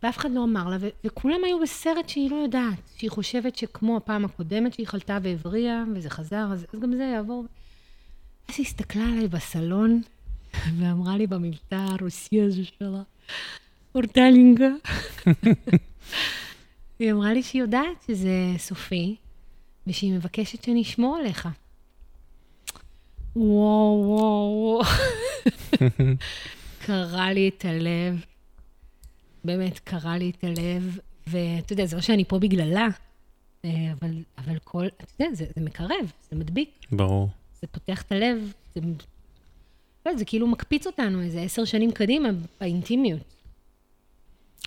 ואף 0.03 0.17
אחד 0.17 0.31
לא 0.31 0.43
אמר 0.43 0.69
לה, 0.69 0.77
ו... 0.79 0.87
וכולם 1.03 1.43
היו 1.45 1.59
בסרט 1.59 2.09
שהיא 2.09 2.31
לא 2.31 2.35
יודעת, 2.35 2.79
שהיא 2.97 3.11
חושבת 3.11 3.55
שכמו 3.55 3.97
הפעם 3.97 4.25
הקודמת 4.25 4.73
שהיא 4.73 4.87
חלתה 4.87 5.17
והבריאה, 5.21 5.83
וזה 5.95 6.09
חזר, 6.09 6.47
אז, 6.53 6.65
אז 6.73 6.79
גם 6.79 6.95
זה 6.95 7.03
יעבור. 7.03 7.45
אז 8.49 8.55
היא 8.57 8.65
הסתכלה 8.65 9.03
עליי 9.03 9.27
בסלון, 9.27 10.01
ואמרה 10.79 11.17
לי 11.17 11.27
במבטא 11.27 11.75
הרוסי 11.75 12.41
הזה 12.41 12.63
שלה, 12.65 13.01
אורטלינגה. 13.95 14.69
היא 16.99 17.11
אמרה 17.11 17.33
לי 17.33 17.43
שהיא 17.43 17.61
יודעת 17.61 18.03
שזה 18.07 18.53
סופי, 18.57 19.15
ושהיא 19.87 20.13
מבקשת 20.13 20.63
שאני 20.63 20.81
אשמור 20.81 21.17
עליך. 21.17 21.47
וואו, 23.35 24.03
וואו, 24.05 24.51
וואו. 24.61 24.81
קרע 26.85 27.33
לי 27.33 27.49
את 27.49 27.65
הלב. 27.65 28.25
באמת, 29.43 29.79
קרע 29.79 30.17
לי 30.17 30.29
את 30.29 30.43
הלב. 30.43 30.99
ואתה 31.27 31.73
יודע, 31.73 31.85
זה 31.85 31.95
לא 31.95 32.01
שאני 32.01 32.25
פה 32.25 32.39
בגללה, 32.39 32.87
אה, 33.65 33.69
אבל, 33.91 34.23
אבל 34.37 34.57
כל, 34.63 34.85
אתה 34.87 35.23
יודע, 35.23 35.35
זה, 35.35 35.45
זה 35.55 35.61
מקרב, 35.61 36.11
זה 36.29 36.35
מדביק, 36.35 36.69
ברור. 36.91 37.29
זה 37.61 37.67
פותח 37.67 38.01
את 38.01 38.11
הלב, 38.11 38.51
זה, 38.75 38.81
לא, 40.05 40.17
זה 40.17 40.25
כאילו 40.25 40.47
מקפיץ 40.47 40.87
אותנו 40.87 41.21
איזה 41.21 41.41
עשר 41.41 41.65
שנים 41.65 41.91
קדימה 41.91 42.29
באינטימיות. 42.61 43.34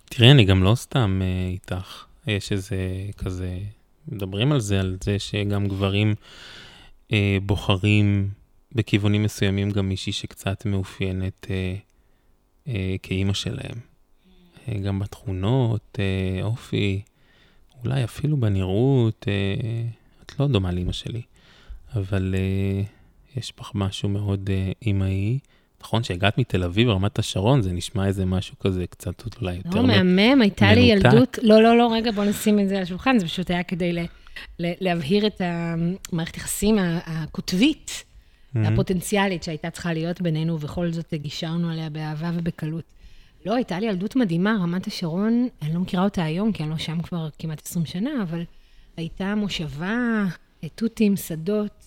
תראי, 0.09 0.31
אני 0.31 0.45
גם 0.45 0.63
לא 0.63 0.75
סתם 0.75 1.21
אה, 1.23 1.49
איתך. 1.49 2.05
יש 2.27 2.53
איזה 2.53 2.77
כזה, 3.17 3.59
מדברים 4.09 4.53
על 4.53 4.61
זה, 4.61 4.81
על 4.81 4.97
זה 5.05 5.19
שגם 5.19 5.69
גברים 5.69 6.15
אה, 7.13 7.39
בוחרים 7.43 8.31
בכיוונים 8.73 9.23
מסוימים 9.23 9.71
גם 9.71 9.89
מישהי 9.89 10.13
שקצת 10.13 10.67
מאופיינת 10.67 11.47
אה, 11.51 11.75
אה, 12.69 12.97
כאימא 13.03 13.33
שלהם. 13.33 13.79
אה, 14.69 14.79
גם 14.79 14.99
בתכונות, 14.99 15.99
אה, 15.99 16.43
אופי, 16.43 17.03
אולי 17.85 18.05
אפילו 18.05 18.37
בנראות, 18.37 19.27
אה, 19.29 19.83
את 20.23 20.41
לא 20.41 20.47
דומה 20.47 20.73
לאימא 20.73 20.93
שלי, 20.93 21.23
אבל 21.95 22.35
אה, 22.39 22.83
יש 23.37 23.53
בך 23.59 23.71
משהו 23.75 24.09
מאוד 24.09 24.51
אה, 24.53 24.73
אימהי. 24.83 25.39
נכון 25.83 26.03
שהגעת 26.03 26.39
מתל 26.39 26.65
אביב, 26.65 26.89
רמת 26.89 27.19
השרון, 27.19 27.63
זה 27.63 27.73
נשמע 27.73 28.07
איזה 28.07 28.25
משהו 28.25 28.59
כזה 28.59 28.87
קצת 28.87 29.41
אולי 29.41 29.55
יותר... 29.55 29.71
לא, 29.75 29.83
מ- 29.83 30.17
מהמם, 30.17 30.43
הייתה 30.43 30.73
לי 30.73 30.93
מנותק. 30.93 31.07
ילדות, 31.13 31.39
לא, 31.43 31.63
לא, 31.63 31.79
לא, 31.79 31.93
רגע, 31.93 32.11
בוא 32.11 32.25
נשים 32.25 32.61
את 32.61 32.69
זה 32.69 32.77
על 32.77 32.83
השולחן, 32.83 33.19
זה 33.19 33.27
פשוט 33.27 33.51
היה 33.51 33.63
כדי 33.63 33.93
ל, 33.93 33.99
ל, 34.59 34.73
להבהיר 34.81 35.27
את 35.27 35.41
המערכת 35.41 36.37
יחסים 36.37 36.77
הקוטבית, 37.07 38.05
מהמם. 38.55 38.73
הפוטנציאלית 38.73 39.43
שהייתה 39.43 39.71
צריכה 39.71 39.93
להיות 39.93 40.21
בינינו, 40.21 40.55
ובכל 40.55 40.93
זאת 40.93 41.15
גישרנו 41.15 41.71
עליה 41.71 41.91
באהבה 41.91 42.31
ובקלות. 42.35 42.85
לא, 43.47 43.55
הייתה 43.55 43.81
לי 43.81 43.87
ילדות 43.87 44.17
מדהימה, 44.17 44.57
רמת 44.63 44.87
השרון, 44.87 45.49
אני 45.63 45.75
לא 45.75 45.81
מכירה 45.81 46.05
אותה 46.05 46.25
היום, 46.25 46.53
כי 46.53 46.63
אני 46.63 46.71
לא 46.71 46.79
שם 46.79 47.03
כבר 47.03 47.29
כמעט 47.39 47.63
20 47.67 47.87
שנה, 47.87 48.11
אבל 48.23 48.43
הייתה 48.97 49.35
מושבה, 49.35 50.25
תותים, 50.75 51.17
שדות, 51.17 51.87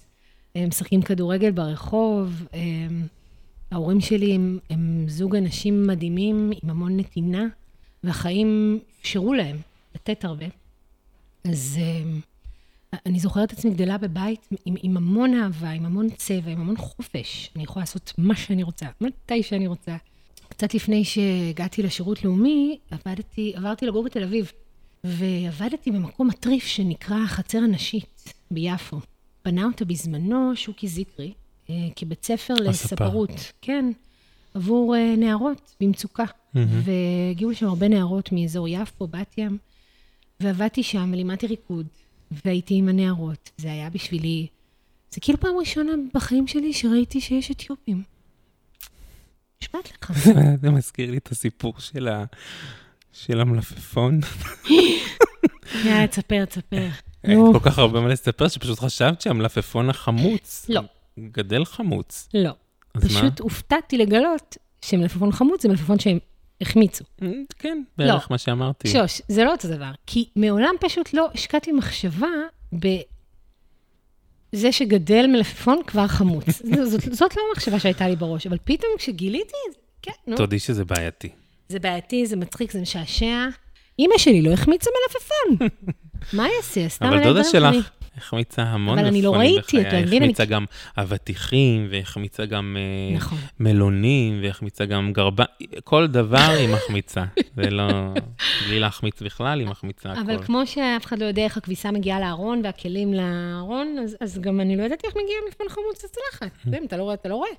משחקים 0.57 1.01
כדורגל 1.01 1.51
ברחוב. 1.51 2.45
ההורים 3.71 4.01
שלי 4.01 4.35
הם, 4.35 4.59
הם 4.69 5.05
זוג 5.07 5.35
אנשים 5.35 5.87
מדהימים, 5.87 6.51
עם 6.63 6.69
המון 6.69 6.97
נתינה, 6.97 7.45
והחיים 8.03 8.79
אפשרו 9.01 9.33
להם 9.33 9.57
לתת 9.95 10.25
הרבה. 10.25 10.45
אז 11.43 11.77
אמ, 11.81 12.19
אני 13.05 13.19
זוכרת 13.19 13.53
את 13.53 13.57
עצמי 13.57 13.71
גדלה 13.71 13.97
בבית 13.97 14.47
עם, 14.65 14.75
עם 14.83 14.97
המון 14.97 15.33
אהבה, 15.33 15.69
עם 15.69 15.85
המון 15.85 16.09
צבע, 16.09 16.51
עם 16.51 16.61
המון 16.61 16.77
חופש. 16.77 17.51
אני 17.55 17.63
יכולה 17.63 17.83
לעשות 17.83 18.13
מה 18.17 18.35
שאני 18.35 18.63
רוצה, 18.63 18.85
מתי 19.01 19.43
שאני 19.43 19.67
רוצה. 19.67 19.97
קצת 20.49 20.73
לפני 20.73 21.05
שהגעתי 21.05 21.83
לשירות 21.83 22.23
לאומי, 22.23 22.77
עבדתי, 22.91 23.53
עברתי 23.55 23.85
לגור 23.85 24.03
בתל 24.03 24.23
אביב, 24.23 24.51
ועבדתי 25.03 25.91
במקום 25.91 26.27
מטריף 26.27 26.65
שנקרא 26.65 27.25
חצר 27.25 27.57
הנשית 27.57 28.33
ביפו. 28.51 28.99
בנה 29.45 29.65
אותה 29.65 29.85
בזמנו 29.85 30.51
שוקי 30.55 30.87
זיקרי, 30.87 31.27
אה, 31.27 31.33
כבית 31.96 32.25
ספר. 32.25 32.53
לספרות. 32.53 33.51
כן, 33.62 33.91
עבור 34.53 34.96
אה, 34.96 35.15
נערות 35.18 35.75
במצוקה. 35.80 36.25
מהמם. 36.53 36.82
והגיעו 36.84 37.51
לשם 37.51 37.68
הרבה 37.68 37.88
נערות 37.88 38.32
מאזור 38.32 38.68
יפו, 38.68 39.08
בת 39.08 39.38
ים, 39.38 39.58
ועבדתי 40.39 40.84
שם 40.84 41.10
ולימדתי 41.13 41.48
ריקוד, 41.48 41.86
והייתי 42.46 42.75
עם 42.75 42.89
הנערות. 42.89 43.50
זה 43.58 43.72
היה 43.72 43.89
בשבילי, 43.89 44.48
זה 45.12 45.22
כאילו 45.22 45.39
פעם 45.39 45.58
ראשונה 45.60 45.91
בחיים 46.13 46.48
שלי 46.48 46.74
שראיתי 46.74 47.22
שיש 47.22 47.51
אתיופים. 47.51 48.03
נשבעת 49.62 49.91
לך. 49.91 50.12
זה 50.62 50.70
מזכיר 50.70 51.12
לי 51.12 51.18
את 51.18 51.32
הסיפור 51.32 51.74
של, 51.80 52.08
ה... 52.08 52.25
של 53.13 53.41
המלפפון. 53.41 54.20
יאללה, 55.86 56.08
תספר, 56.08 56.46
תספר. 56.46 56.88
אין. 57.24 57.39
כל 57.53 57.60
כך 57.60 57.80
הרבה 57.80 58.01
מה 58.01 58.08
לספר, 58.08 58.48
שפשוט 58.48 58.80
חשבת 58.80 59.22
שהמלפפון 59.22 59.89
החמוץ. 59.89 60.65
לא. 60.70 60.82
גדל 61.20 61.65
חמוץ. 61.65 62.30
לא. 62.34 62.51
פשוט 62.91 63.39
הופתעתי 63.39 63.98
לגלות 63.98 64.58
שמלפפון 64.86 65.32
חמוץ 65.32 65.62
זה 65.62 65.70
מלפפון 65.70 66.00
שהם 66.00 66.20
החמיצו. 66.62 67.06
מה? 67.22 67.30
כן, 67.60 67.84
בערך 67.98 68.32
מה 68.32 68.38
שאמרתי. 68.38 68.88
שוש, 68.88 69.22
זה 69.27 69.44
לא 69.44 69.51
אותו 69.51 69.68
דבר. 69.68 69.91
כי 70.08 70.30
מעולם 70.36 70.75
פשוט 70.80 71.13
לא 71.13 71.30
השקעתי 71.34 71.72
מחשבה 71.72 72.27
זה 74.51 74.72
שגדל 74.72 75.27
מלפפון 75.27 75.82
כבר 75.88 76.08
חמוץ. 76.08 76.46
זאת, 76.91 77.01
זאת 77.13 77.38
לא 77.38 77.41
המחשבה 77.50 77.80
שהייתה 77.80 78.08
לי 78.08 78.15
בראש, 78.15 78.48
אבל 78.48 78.58
פתאום 78.63 78.91
כשגיליתי, 78.98 79.53
כן, 80.01 80.12
נו. 80.27 80.38
תודי 80.38 80.60
שזה 80.60 80.86
בעייתי. 80.86 81.30
זה 81.70 81.80
בעייתי, 81.80 82.25
זה 82.25 82.36
מצחיק, 82.36 82.72
זה 82.72 82.82
משעשע. 82.82 83.48
אימא 84.00 84.18
שלי 84.18 84.41
לא 84.41 84.51
החמיצה 84.51 84.89
מלפפון. 84.89 85.68
מה 86.38 86.44
היא? 86.44 86.88
סתם 86.89 87.06
אבל 87.06 87.24
דודה 87.24 87.44
שלך 87.44 87.89
החמיצה 88.18 88.63
המון 88.63 89.00
אבל 89.00 89.08
אני 89.08 89.22
לא 89.22 89.32
מלפפונים 89.32 89.56
ראיתי, 89.56 89.82
אתה 89.82 89.88
בחיי. 89.88 90.03
מבין? 90.03 90.24
החמיצה 90.24 90.46
גם 90.46 90.65
אבטיחים, 90.98 91.88
והחמיצה 91.91 92.46
גם 92.46 92.77
אה, 92.80 93.15
נכון. 93.15 93.38
מלונים, 93.60 94.39
והחמיצה 94.44 94.86
גם 94.86 95.13
גרבן, 95.13 95.44
כל 95.84 96.08
דבר 96.08 96.38
היא 96.38 96.70
מחמיצה. 96.70 97.24
זה 97.56 97.70
לא... 97.70 98.13
בלי 98.68 98.80
להחמיץ 98.80 99.22
בכלל, 99.22 99.60
היא 99.60 99.68
מחמיצה 99.68 100.12
אבל 100.12 100.36
הכל. 100.36 100.44
כמו 100.44 100.68
שאף 100.68 101.06
אחד 101.06 101.20
לא 101.20 101.25
יודע 101.25 101.44
איך 101.44 101.58
הכביסה 101.58 101.91
מגיעה 101.91 102.20
לארון 102.20 102.62
והכלים 102.63 103.13
לארון, 103.13 103.96
אז, 104.03 104.18
אז 104.22 104.39
גם 104.39 104.62
אני 104.62 104.77
לא 104.77 104.84
ידעתי 104.84 105.08
איך 105.08 105.15
מגיע 105.15 105.36
מלפפון 105.46 105.70
חמוץ 105.70 106.06
לצלחת. 106.06 106.51
אתה 106.70 106.77
אם 106.77 106.86
אתה 106.86 106.98
לא 106.98 107.03
רואה, 107.03 107.13
אתה 107.13 107.30
לא 107.30 107.36
רואה. 107.36 107.50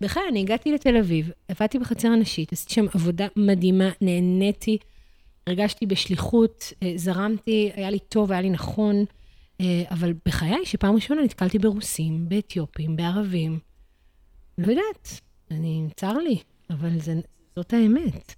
בחיי, 0.00 0.22
אני 0.28 0.40
הגעתי 0.40 0.72
לתל 0.72 0.96
אביב, 0.96 1.30
עבדתי 1.48 1.78
בחצר 1.78 2.08
הנשית, 2.08 2.52
עשיתי 2.52 2.74
שם 2.74 2.86
עבודה 2.94 3.26
מדהימה, 3.36 3.90
נהניתי, 4.00 4.78
הרגשתי 5.46 5.86
בשליחות, 5.86 6.72
אה, 6.82 6.92
זרמתי, 6.96 7.70
היה 7.74 7.90
לי 7.90 7.98
טוב, 7.98 8.32
היה 8.32 8.40
לי 8.40 8.50
נכון, 8.50 9.04
אבל 9.90 10.12
בחיי, 10.26 10.66
שפעם 10.66 10.94
ראשונה 10.94 11.22
נתקלתי 11.22 11.58
ברוסים, 11.58 12.28
באתיופים, 12.28 12.96
בערבים. 12.96 13.58
לא 14.58 14.66
יודעת, 14.70 15.20
אני, 15.50 15.86
צר 15.96 16.12
לי, 16.18 16.38
אבל 16.70 17.00
זה, 17.00 17.20
זאת 17.56 17.72
האמת. 17.72 18.34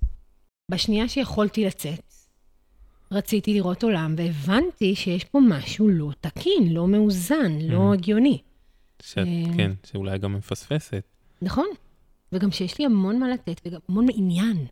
בשנייה 0.71 1.09
שיכולתי 1.09 1.65
לצאת, 1.65 2.13
רציתי 3.13 3.55
לראות 3.55 3.83
עולם, 3.83 4.15
והבנתי 4.19 4.95
שיש 4.95 5.25
פה 5.25 5.39
משהו 5.49 5.89
לא 5.89 6.11
תקין, 6.21 6.73
לא 6.73 6.87
מאוזן, 6.89 7.59
לא 7.61 7.91
Mhm. 7.91 7.95
הגיוני. 7.95 8.39
שאת, 9.03 9.19
אה, 9.27 9.57
כן, 9.57 9.73
שאולי 9.87 10.19
גם 10.19 10.33
מפספסת. 10.35 11.03
נכון. 11.43 11.67
וגם 12.33 12.51
שיש 12.51 12.79
לי 12.79 12.85
המון 12.85 13.19
מה 13.19 13.29
לתת, 13.29 13.61
וגם 13.67 13.81
המון 13.89 14.07
עניין. 14.15 14.67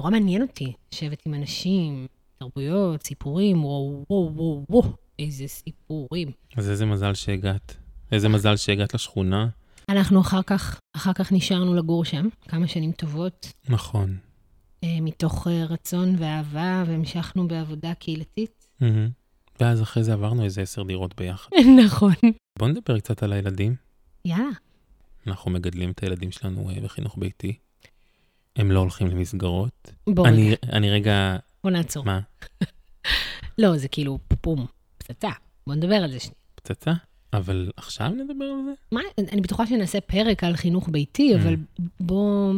נורא 0.00 0.10
מעניין 0.10 0.42
אותי 0.42 0.72
לשבת 0.92 1.26
עם 1.26 1.34
אנשים, 1.34 2.06
תרבויות, 2.38 3.02
סיפורים, 3.06 3.64
וואו, 3.64 4.04
וואו, 4.10 4.32
וואו, 4.34 4.64
וואו, 4.68 4.92
איזה 5.18 5.46
סיפורים. 5.48 6.30
אז 6.56 6.70
איזה 6.70 6.86
מזל 6.86 7.14
שהגעת. 7.14 7.76
איזה 8.12 8.28
מזל 8.28 8.56
שהגעת 8.56 8.94
לשכונה. 8.94 9.48
אנחנו 9.88 10.20
אחר 10.20 10.42
כך, 10.42 10.80
אחר 10.96 11.12
כך 11.12 11.32
נשארנו 11.32 11.74
לגור 11.74 12.04
שם, 12.04 12.28
כמה 12.48 12.68
שנים 12.68 12.92
טובות, 12.92 13.52
נכון. 13.68 14.16
אה, 14.84 14.98
מתוך 15.00 15.46
אה, 15.48 15.64
רצון 15.64 16.14
ואהבה, 16.18 16.84
והמשכנו 16.86 17.48
בעבודה 17.48 17.94
קהילתית. 17.94 18.68
ואז 19.60 19.82
אחרי 19.82 20.04
זה 20.04 20.12
עברנו 20.12 20.44
איזה 20.44 20.62
עשר 20.62 20.82
דירות 20.82 21.16
ביחד. 21.16 21.50
נכון. 21.86 22.14
בוא 22.58 22.68
נדבר 22.68 23.00
קצת 23.00 23.22
על 23.22 23.32
הילדים. 23.32 23.74
יאללה. 24.24 24.50
אנחנו 25.26 25.50
מגדלים 25.50 25.90
את 25.90 26.02
הילדים 26.02 26.32
שלנו 26.32 26.70
אה, 26.70 26.80
בחינוך 26.80 27.14
ביתי. 27.18 27.58
הם 28.56 28.70
לא 28.70 28.80
הולכים 28.80 29.06
למסגרות. 29.06 29.92
בוא 30.06 30.28
אני, 30.28 30.48
רגע, 30.48 30.56
אני 30.72 30.90
רגע, 30.90 31.36
בוא 31.64 31.70
נעצור. 31.70 32.04
מה, 32.04 32.20
לא, 33.58 33.76
זה 33.76 33.88
כאילו 33.88 34.18
פום, 34.40 34.66
פצצה. 35.12 35.30
בוא 35.66 35.74
נדבר 35.74 35.94
על 35.94 36.12
זה 36.12 36.20
שנייה. 36.20 36.34
פצצה? 36.54 36.92
אבל 37.32 37.70
עכשיו 37.76 38.08
נדבר 38.08 38.44
על 38.44 38.64
זה? 38.64 38.72
מה, 38.92 39.00
אני 39.32 39.40
בטוחה 39.40 39.66
שנעשה 39.66 40.00
פרק 40.00 40.44
על 40.44 40.56
חינוך 40.56 40.88
ביתי, 40.88 41.34
Mm. 41.34 41.38
אבל 41.38 41.56
בוא... 42.00 42.54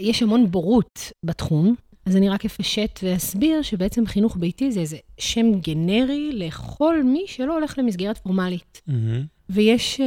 יש 0.00 0.22
המון 0.22 0.50
בורות 0.50 1.12
בתחום, 1.24 1.74
אז 2.06 2.16
אני 2.16 2.28
רק 2.28 2.44
אפשט 2.44 3.00
ואסביר 3.02 3.62
שבעצם 3.62 4.06
חינוך 4.06 4.36
ביתי 4.36 4.72
זה 4.72 4.80
איזה 4.80 4.96
שם 5.18 5.60
גנרי 5.60 6.30
לכל 6.32 7.02
מי 7.02 7.24
שלא 7.26 7.54
הולך 7.54 7.78
למסגרת 7.78 8.18
פורמלית. 8.18 8.82
מהמם. 8.86 9.24
ויש 9.48 10.00
אה, 10.00 10.06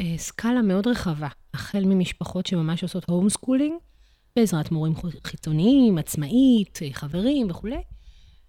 אה, 0.00 0.18
סקאלה 0.18 0.62
מאוד 0.62 0.86
רחבה, 0.86 1.28
החל 1.54 1.84
ממשפחות 1.84 2.46
שממש 2.46 2.82
עושות 2.82 3.04
home 3.04 3.28
schooling, 3.28 3.74
בעזרת 4.36 4.70
מורים 4.72 4.92
חיצוניים, 5.24 5.98
עצמאית, 5.98 6.78
אה, 6.82 6.88
חברים 6.92 7.50
וכולי, 7.50 7.82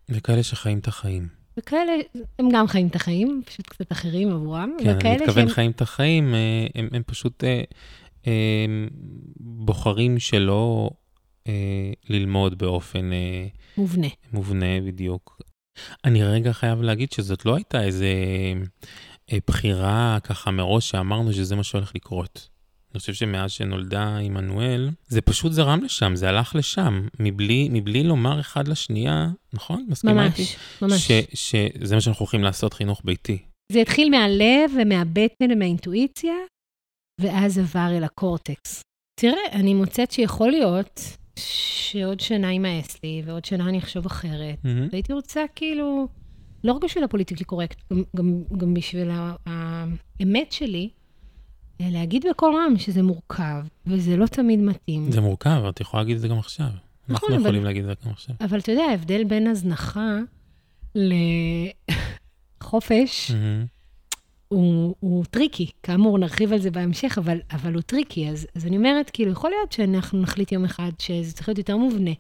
וכאלה 0.09 0.43
שחיים 0.43 0.79
את 0.79 0.87
החיים. 0.87 1.40
וכאלה, 1.57 1.91
הם 2.39 2.49
גם 2.53 2.67
חיים 2.67 2.87
את 2.87 2.95
החיים, 2.95 3.41
פשוט 3.45 3.67
קצת 3.67 3.91
אחרים 3.91 4.31
עבורם. 4.31 4.71
כן, 4.79 4.89
אני 5.07 5.15
מתכוון 5.15 5.33
שהם- 5.45 5.49
חיים 5.49 5.71
את 5.71 5.81
החיים, 5.81 6.33
אה, 6.35 6.67
הם, 6.75 6.89
הם 6.91 7.03
פשוט 7.05 7.43
אה, 7.43 7.61
אה, 8.27 8.65
בוחרים 9.39 10.19
שלא 10.19 10.89
ללמוד 12.09 12.57
באופן 12.57 13.09
מובנה. 13.77 14.07
מובנה 14.33 14.81
בדיוק. 14.85 15.41
אני 16.05 16.23
רגע 16.23 16.53
חייב 16.53 16.81
להגיד 16.81 17.11
שזאת 17.11 17.45
לא 17.45 17.55
הייתה 17.55 17.83
איזה 17.83 18.13
בחירה 19.47 20.17
ככה 20.23 20.51
מראש 20.51 20.89
שאמרנו 20.89 21.33
שזה 21.33 21.55
מה 21.55 21.63
שהולך 21.63 21.91
לקרות. 21.95 22.49
אני 22.93 22.99
חושב 22.99 23.13
שמאז 23.13 23.51
שנולדה 23.51 24.17
עמנואל, 24.17 24.89
זה 25.07 25.21
פשוט 25.21 25.51
זרם 25.51 25.83
לשם, 25.83 26.15
זה 26.15 26.29
הלך 26.29 26.55
לשם, 26.55 27.07
מבלי, 27.19 27.69
מבלי 27.71 28.03
לומר 28.03 28.39
אחד 28.39 28.67
לשנייה, 28.67 29.29
נכון? 29.53 29.85
מסכימה 29.89 30.25
איתי? 30.25 30.41
ממש, 30.81 31.11
ממש. 31.11 31.11
שזה 31.33 31.95
מה 31.95 32.01
שאנחנו 32.01 32.23
הולכים 32.23 32.43
לעשות, 32.43 32.73
חינוך 32.73 33.01
ביתי. 33.05 33.37
זה 33.71 33.79
התחיל 33.81 34.09
מהלב 34.09 34.71
ומהבטן 34.81 35.51
ומהאינטואיציה, 35.51 36.33
ואז 37.21 37.57
עבר 37.57 37.87
אל 37.97 38.03
הקורטקס. 38.03 38.81
תראה, 39.19 39.51
אני 39.51 39.73
מוצאת 39.73 40.11
שיכול 40.11 40.51
להיות 40.51 41.01
שעוד 41.39 42.19
שנה 42.19 42.51
יימאס 42.51 43.03
לי, 43.03 43.21
ועוד 43.25 43.45
שנה 43.45 43.69
אני 43.69 43.79
אחשוב 43.79 44.05
אחרת. 44.05 44.55
מהמם. 44.63 44.87
והייתי 44.91 45.13
רוצה 45.13 45.45
כאילו, 45.55 46.07
לא 46.63 46.73
רק 46.73 46.83
בשביל 46.83 47.03
ה 47.03 47.07
politically 47.07 47.45
correct, 47.45 47.81
גם, 47.93 48.03
גם, 48.15 48.43
גם 48.57 48.73
בשביל 48.73 49.09
האמת 49.45 50.51
שלי, 50.51 50.89
להגיד 51.89 52.25
בקול 52.29 52.55
רם 52.55 52.77
שזה 52.77 53.01
מורכב, 53.03 53.61
וזה 53.87 54.17
לא 54.17 54.25
תמיד 54.25 54.59
מתאים. 54.59 55.11
זה 55.11 55.21
מורכב, 55.21 55.63
את 55.69 55.79
יכולה 55.81 56.03
להגיד 56.03 56.15
את 56.15 56.21
זה 56.21 56.27
גם 56.27 56.37
עכשיו. 56.39 56.65
אנחנו 56.65 56.81
נכון, 57.27 57.33
אבל- 57.33 57.41
יכולים 57.41 57.63
להגיד 57.63 57.83
את 57.85 57.97
זה 58.01 58.05
גם 58.05 58.11
עכשיו. 58.11 58.35
אבל 58.41 58.59
אתה 58.59 58.71
יודע, 58.71 58.83
ההבדל 58.83 59.23
בין 59.23 59.47
הזנחה 59.47 60.17
לחופש, 62.61 63.31
מהמם. 63.31 63.65
הוא, 64.47 64.95
הוא 64.99 65.25
tricky. 65.25 65.69
כאמור, 65.83 66.17
נרחיב 66.17 66.53
על 66.53 66.59
זה 66.59 66.71
בהמשך, 66.71 67.17
אבל, 67.17 67.37
אבל 67.51 67.73
הוא 67.73 67.81
tricky. 67.81 68.29
אז, 68.29 68.47
אז 68.55 68.65
אני 68.65 68.77
אומרת, 68.77 69.09
כאילו, 69.09 69.31
יכול 69.31 69.49
להיות 69.49 69.71
שאנחנו 69.71 70.21
נחליט 70.21 70.51
יום 70.51 70.65
אחד 70.65 70.91
שזה 70.99 71.33
צריך 71.33 71.49
להיות 71.49 71.57
יותר 71.57 71.77
מובנה. 71.77 72.11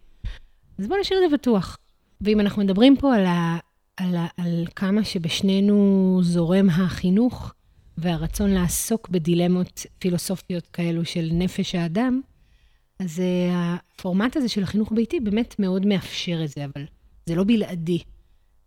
אז 0.79 0.87
בואו 0.87 0.99
נשאיר 0.99 1.19
את 1.25 1.31
זה 1.31 1.37
פתוח. 1.37 1.77
ואם 2.21 2.39
אנחנו 2.39 2.63
מדברים 2.63 2.97
פה 2.97 3.15
על, 3.15 3.25
ה, 3.25 3.57
על, 3.97 4.15
ה, 4.15 4.27
על 4.37 4.65
כמה 4.75 5.03
שבשנינו 5.03 6.19
זורם 6.23 6.69
החינוך 6.69 7.53
והרצון 7.97 8.49
לעסוק 8.49 9.09
בדילמות 9.09 9.85
פילוסופיות 9.99 10.67
כאלו 10.67 11.05
של 11.05 11.29
נפש 11.33 11.75
האדם, 11.75 12.21
אז 12.99 13.19
uh, 13.19 13.21
הפורמט 13.53 14.35
הזה 14.35 14.49
של 14.49 14.63
החינוך 14.63 14.91
ביתי 14.91 15.19
באמת 15.19 15.59
מאוד 15.59 15.85
מאפשר 15.85 16.43
את 16.43 16.49
זה, 16.49 16.65
אבל 16.65 16.85
זה 17.25 17.35
לא 17.35 17.43
בלעדי 17.43 17.99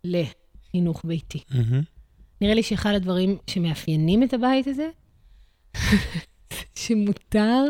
לחינוך 0.03 1.05
ביתי. 1.05 1.43
מהמם. 1.49 1.81
נראה 2.41 2.53
לי 2.53 2.63
שאחד 2.63 2.93
הדברים 2.93 3.37
שמאפיינים 3.47 4.23
את 4.23 4.33
הבית 4.33 4.67
הזה, 4.67 4.89
שמותר 6.75 7.63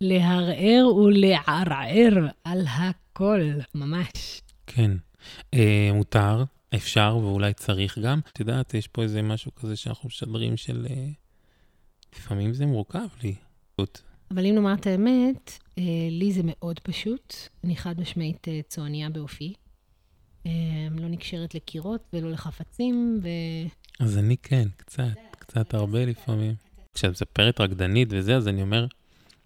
להרהר 0.00 0.94
ולערער 0.94 2.28
על 2.44 2.66
הכל, 2.66 3.40
ממש. 3.74 4.42
כן. 4.66 4.90
אה, 5.54 5.90
מותר, 5.94 6.44
אפשר 6.74 7.16
ואולי 7.16 7.54
צריך 7.54 7.98
גם. 7.98 8.20
את 8.32 8.40
יודעת, 8.40 8.74
יש 8.74 8.88
פה 8.88 9.02
איזה 9.02 9.22
משהו 9.22 9.54
כזה 9.54 9.76
שאנחנו 9.76 10.06
משדרים 10.06 10.56
של... 10.56 10.86
אה, 10.90 11.08
לפעמים 12.16 12.54
זה 12.54 12.66
מורכב 12.66 13.08
לי. 13.22 13.34
אבל 14.30 14.46
אם 14.46 14.54
נאמר 14.54 14.74
את 14.74 14.86
האמת, 14.86 15.58
אה, 15.78 15.82
לי 16.10 16.32
זה 16.32 16.40
מאוד 16.44 16.78
פשוט. 16.78 17.34
אני 17.64 17.76
חד 17.76 18.00
משמעית 18.00 18.48
אה, 18.48 18.60
צועניה 18.68 19.10
באופי. 19.10 19.52
לא 20.90 21.08
נקשרת 21.08 21.54
לקירות 21.54 22.02
ולא 22.12 22.30
לחפצים, 22.30 23.20
ו... 23.22 23.28
אז 24.00 24.18
אני 24.18 24.36
כן, 24.36 24.68
קצת, 24.76 25.02
קצת 25.30 25.74
הרבה 25.74 26.04
לפעמים. 26.04 26.54
כשאת 26.94 27.10
מספרת 27.10 27.60
רקדנית 27.60 28.08
וזה, 28.10 28.36
אז 28.36 28.48
אני 28.48 28.62
אומר, 28.62 28.86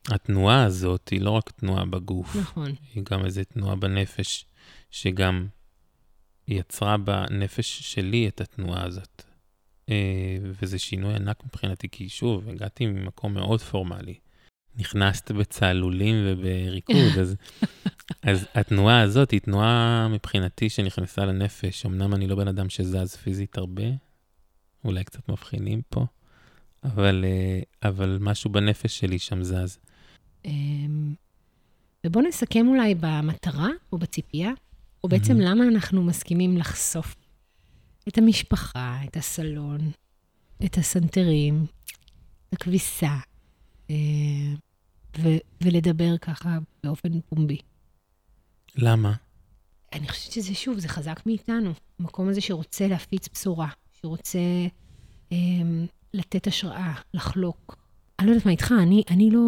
התנועה 0.09 0.65
הזאת 0.65 1.09
היא 1.09 1.21
לא 1.21 1.31
רק 1.31 1.51
תנועה 1.51 1.85
בגוף, 1.85 2.37
נכון. 2.37 2.75
היא 2.95 3.03
גם 3.11 3.25
איזו 3.25 3.41
תנועה 3.45 3.77
בנפש, 3.77 4.45
שגם 4.91 5.47
יצרה 6.49 6.97
בנפש 6.97 7.81
שלי 7.81 8.29
את 8.29 8.41
התנועה 8.41 8.85
הזאת. 8.85 9.23
אה, 9.89 10.39
וזה 10.43 10.79
שינוי 10.79 11.15
ענק 11.15 11.45
מבחינתי, 11.45 11.89
כי 11.89 12.09
שוב, 12.09 12.49
הגעתי 12.49 12.87
ממקום 12.87 13.35
מאוד 13.35 13.61
פורמלי. 13.61 14.15
נכנסת 14.77 15.31
בצהלולים 15.31 16.15
ובריקוד, 16.27 17.19
אז, 17.21 17.37
אז 18.31 18.47
התנועה 18.55 19.01
הזאת 19.01 19.31
היא 19.31 19.41
תנועה 19.41 20.09
מבחינתי 20.11 20.71
שנכנסה 20.71 21.25
לנפש. 21.25 21.87
אמנם 21.87 22.15
אני 22.15 22.27
לא 22.27 22.37
בן 22.37 22.49
אדם 22.49 22.69
שזז 22.69 23.17
פיזית 23.17 23.59
הרבה, 23.59 23.83
אולי 24.85 25.05
קצת 25.05 25.29
מבחינים 25.29 25.83
פה, 25.89 26.07
אבל, 26.85 27.25
אה, 27.25 27.89
אבל 27.89 28.19
משהו 28.21 28.51
בנפש 28.51 28.99
שלי 28.99 29.19
שם 29.19 29.43
זז. 29.43 29.79
אמ, 30.45 31.15
ובואו 32.07 32.25
נסכם 32.25 32.69
אולי 32.69 32.95
במטרה 33.01 33.69
או 33.93 33.99
בציפייה, 33.99 34.51
או 35.05 35.09
בעצם 35.09 35.39
מהמם. 35.39 35.47
למה 35.47 35.65
אנחנו 35.69 36.03
מסכימים 36.03 36.57
לחשוף 36.57 37.17
את 38.09 38.19
המשפחה, 38.19 38.99
את 39.05 39.17
הסלון, 39.17 39.91
את 40.65 40.79
הסנטרים, 40.79 41.67
את 42.49 42.53
הכביסה, 42.53 43.17
אה, 43.91 43.97
ו- 45.19 45.43
ולדבר 45.61 46.19
ככה 46.19 46.59
באופן 46.85 47.21
פומבי. 47.21 47.59
למה? 48.77 49.13
אני 49.93 50.09
חושבת 50.09 50.33
שזה, 50.33 50.55
שוב, 50.55 50.79
זה 50.79 50.89
חזק 50.89 51.21
מאיתנו. 51.27 51.73
המקום 51.99 52.29
הזה 52.29 52.41
שרוצה 52.41 52.89
להפיץ 52.89 53.29
בשורה, 53.35 53.69
שרוצה 54.01 54.39
אה, 55.33 55.37
לתת 56.15 56.47
השראה, 56.47 56.93
לחלוק. 57.15 57.77
אני 58.19 58.27
לא 58.27 58.33
יודעת 58.33 58.47
מה 58.47 58.53
איתך, 58.53 58.75
אני, 58.83 59.03
אני 59.11 59.31
לא... 59.31 59.45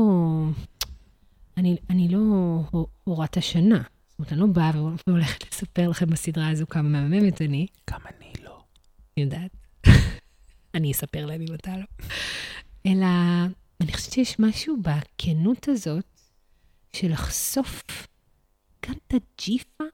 אני, 1.57 1.77
אני 1.91 2.09
לא 2.09 2.19
הורת 3.05 3.37
השנה. 3.37 3.83
זאת 4.19 4.19
אומרת, 4.19 4.33
אני 4.33 4.41
לא 4.41 4.47
באה 4.47 4.71
והולכת 5.07 5.53
לספר 5.53 5.89
לכם 5.89 6.07
בסדרה 6.07 6.49
הזו 6.49 6.67
כמה 6.67 6.89
מהממת 6.89 7.43
אני. 7.43 7.67
גם 7.91 8.01
אני 8.07 8.33
לא. 8.45 8.63
אני 9.17 9.25
יודעת. 9.25 9.51
אני 10.75 10.93
אספר 10.93 11.27
להם 11.27 11.41
אם 11.41 11.55
אתה 11.55 11.77
לא. 11.77 12.07
אלא, 12.87 13.07
אני 13.81 13.93
חושבת 13.93 14.13
שיש 14.13 14.39
משהו 14.39 14.77
בכנות 14.83 15.69
הזאת 15.69 16.21
של 16.93 17.13
לחשוף 17.13 17.83
גם 18.87 18.95
את 19.07 19.15
הג'יפה, 19.15 19.85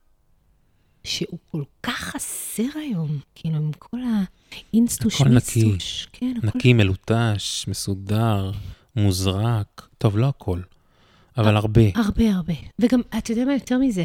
שהוא 1.04 1.38
כל 1.50 1.62
כך 1.82 1.98
חסר 1.98 2.68
היום, 2.74 3.18
כאילו, 3.34 3.56
עם 3.56 3.70
כל 3.78 3.98
האינסטוש 4.72 5.20
הכל 5.20 5.30
נקי, 5.30 5.76
כן, 6.12 6.34
נקי, 6.42 6.72
מלוטש, 6.72 7.68
מסודר, 7.68 8.50
מוזרק. 8.96 9.88
טוב, 9.98 10.18
לא 10.18 10.28
הכל, 10.28 10.60
אבל 11.38 11.56
הרבה. 11.56 11.82
הרבה, 11.94 12.30
הרבה. 12.34 12.54
וגם, 12.78 13.00
אתה 13.18 13.32
יודע 13.32 13.44
מה 13.44 13.52
יותר 13.52 13.78
מזה? 13.78 14.04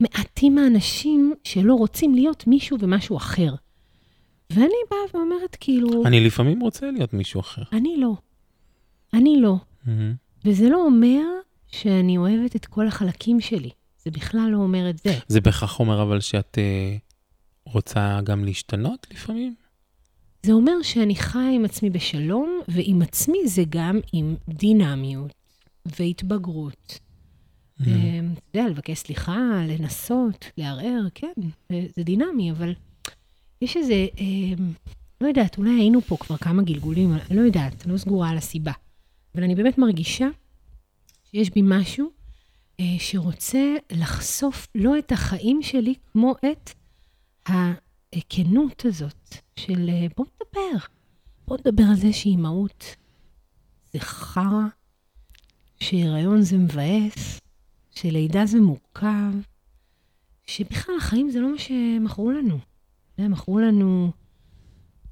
מעטים 0.00 0.58
האנשים 0.58 1.34
שלא 1.44 1.74
רוצים 1.74 2.14
להיות 2.14 2.46
מישהו 2.46 2.76
ומשהו 2.80 3.16
אחר. 3.16 3.54
ואני 4.52 4.74
באה 4.90 4.98
ואומרת, 5.14 5.56
כאילו... 5.60 6.06
אני 6.06 6.20
לפעמים 6.20 6.60
רוצה 6.60 6.90
להיות 6.90 7.12
מישהו 7.12 7.40
אחר. 7.40 7.62
אני 7.72 7.96
לא. 7.96 8.14
אני 9.14 9.40
לא. 9.40 9.56
Mm-hmm. 9.84 9.90
וזה 10.44 10.68
לא 10.68 10.84
אומר 10.84 11.24
שאני 11.66 12.18
אוהבת 12.18 12.56
את 12.56 12.66
כל 12.66 12.86
החלקים 12.86 13.40
שלי. 13.40 13.70
זה 14.04 14.10
בכלל 14.10 14.48
לא 14.50 14.56
אומר 14.56 14.90
את 14.90 14.98
זה. 14.98 15.18
זה 15.28 15.40
בהכרח 15.40 15.80
אומר 15.80 16.02
אבל 16.02 16.20
שאת 16.20 16.58
uh, 16.58 17.72
רוצה 17.72 18.20
גם 18.24 18.44
להשתנות 18.44 19.06
לפעמים? 19.10 19.54
זה 20.42 20.52
אומר 20.52 20.82
שאני 20.82 21.16
חיה 21.16 21.50
עם 21.50 21.64
עצמי 21.64 21.90
בשלום, 21.90 22.60
ועם 22.68 23.02
עצמי 23.02 23.38
זה 23.48 23.62
גם 23.68 24.00
עם 24.12 24.34
דינמיות 24.48 25.37
והתבגרות. 26.00 26.98
Mm-hmm. 27.80 27.84
אתה 28.50 28.58
יודע, 28.58 28.70
לבקש 28.70 28.98
סליחה, 28.98 29.36
לנסות, 29.68 30.44
לערער, 30.56 31.02
כן, 31.14 31.32
זה 31.96 32.02
דינמי, 32.02 32.50
אבל 32.50 32.74
יש 33.62 33.76
איזה, 33.76 34.06
אה, 34.18 34.64
לא 35.20 35.28
יודעת, 35.28 35.58
אולי 35.58 35.70
היינו 35.70 36.00
פה 36.00 36.16
כבר 36.16 36.36
כמה 36.36 36.62
גלגולים, 36.62 37.12
לא 37.30 37.40
יודעת, 37.40 37.86
לא 37.86 37.96
סגורה 37.96 38.30
על 38.30 38.38
הסיבה. 38.38 38.72
אבל 39.34 39.44
אני 39.44 39.54
באמת 39.54 39.78
מרגישה 39.78 40.28
שיש 41.24 41.50
בי 41.50 41.60
משהו 41.64 42.10
אה, 42.80 42.84
שרוצה 42.98 43.74
לחשוף 43.92 44.68
לא 44.74 44.98
את 44.98 45.12
החיים 45.12 45.62
שלי, 45.62 45.94
כמו 46.12 46.34
את 46.52 46.70
הכנות 48.12 48.84
הזאת 48.84 49.34
של 49.56 49.88
אה, 49.88 50.06
בוא 50.16 50.24
נדבר. 50.24 50.78
בוא 51.46 51.56
נדבר 51.56 51.84
על 51.90 51.96
זה 51.96 52.12
שאימהות 52.12 52.96
זה 53.92 54.00
חרא, 54.00 54.66
שהיריון 55.80 56.42
זה 56.42 56.56
מבאס, 56.56 57.40
שלידה 57.94 58.46
זה 58.46 58.60
מורכב, 58.60 59.32
שבכלל 60.46 60.94
החיים 60.98 61.30
זה 61.30 61.40
לא 61.40 61.52
מה 61.52 61.58
שמכרו 61.58 62.30
לנו. 62.30 62.58
הם 63.18 63.32
מכרו 63.32 63.58
לנו 63.58 64.10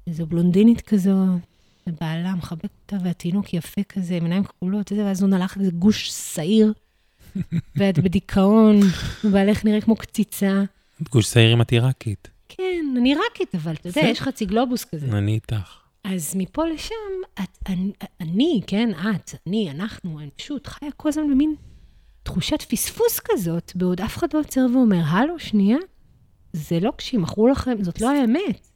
איזו 0.07 0.25
בלונדינית 0.25 0.81
כזאת, 0.81 1.39
ובעלה 1.87 2.35
מחבק 2.35 2.63
אותה, 2.63 2.97
והתינוק 3.03 3.53
יפה 3.53 3.83
כזה, 3.83 4.17
עם 4.17 4.23
עיניים 4.23 4.43
כחולות, 4.43 4.91
ואז 4.91 5.21
הוא 5.21 5.29
נלך 5.29 5.57
איזה 5.57 5.71
גוש 5.71 6.09
שעיר, 6.09 6.73
ואת 7.77 7.99
בדיכאון, 7.99 8.79
ובעלך 9.23 9.65
נראה 9.65 9.81
כמו 9.81 9.95
קציצה. 9.95 10.63
גוש 11.11 11.33
שעיר 11.33 11.51
עם 11.53 11.61
את 11.61 11.71
עיראקית. 11.71 12.27
כן, 12.49 12.85
אני 12.97 13.13
עיראקית, 13.13 13.55
אבל 13.55 13.73
אתה 13.73 13.89
יודע, 13.89 14.01
יש 14.01 14.21
חצי 14.21 14.45
גלובוס 14.45 14.85
כזה. 14.85 15.17
אני 15.17 15.33
איתך. 15.33 15.86
אז 16.09 16.35
מפה 16.35 16.65
לשם, 16.65 16.93
את, 17.33 17.57
אני, 17.67 17.91
אני, 18.21 18.61
כן, 18.67 18.89
את, 18.91 19.31
אני, 19.47 19.71
אנחנו, 19.71 20.19
אני 20.19 20.29
פשוט 20.31 20.67
חיה 20.67 20.91
כל 20.91 21.09
הזמן 21.09 21.31
במין 21.31 21.55
תחושת 22.23 22.61
פספוס 22.61 23.19
כזאת, 23.25 23.71
בעוד 23.75 24.01
אף 24.01 24.17
אחד 24.17 24.27
לא 24.33 24.39
עוצר 24.39 24.65
ואומר, 24.73 25.01
הלו, 25.05 25.39
שנייה, 25.39 25.77
זה 26.53 26.79
לא 26.79 26.93
כשמכרו 26.97 27.47
לכם, 27.47 27.83
זאת 27.83 28.01
לא 28.01 28.11
האמת. 28.11 28.67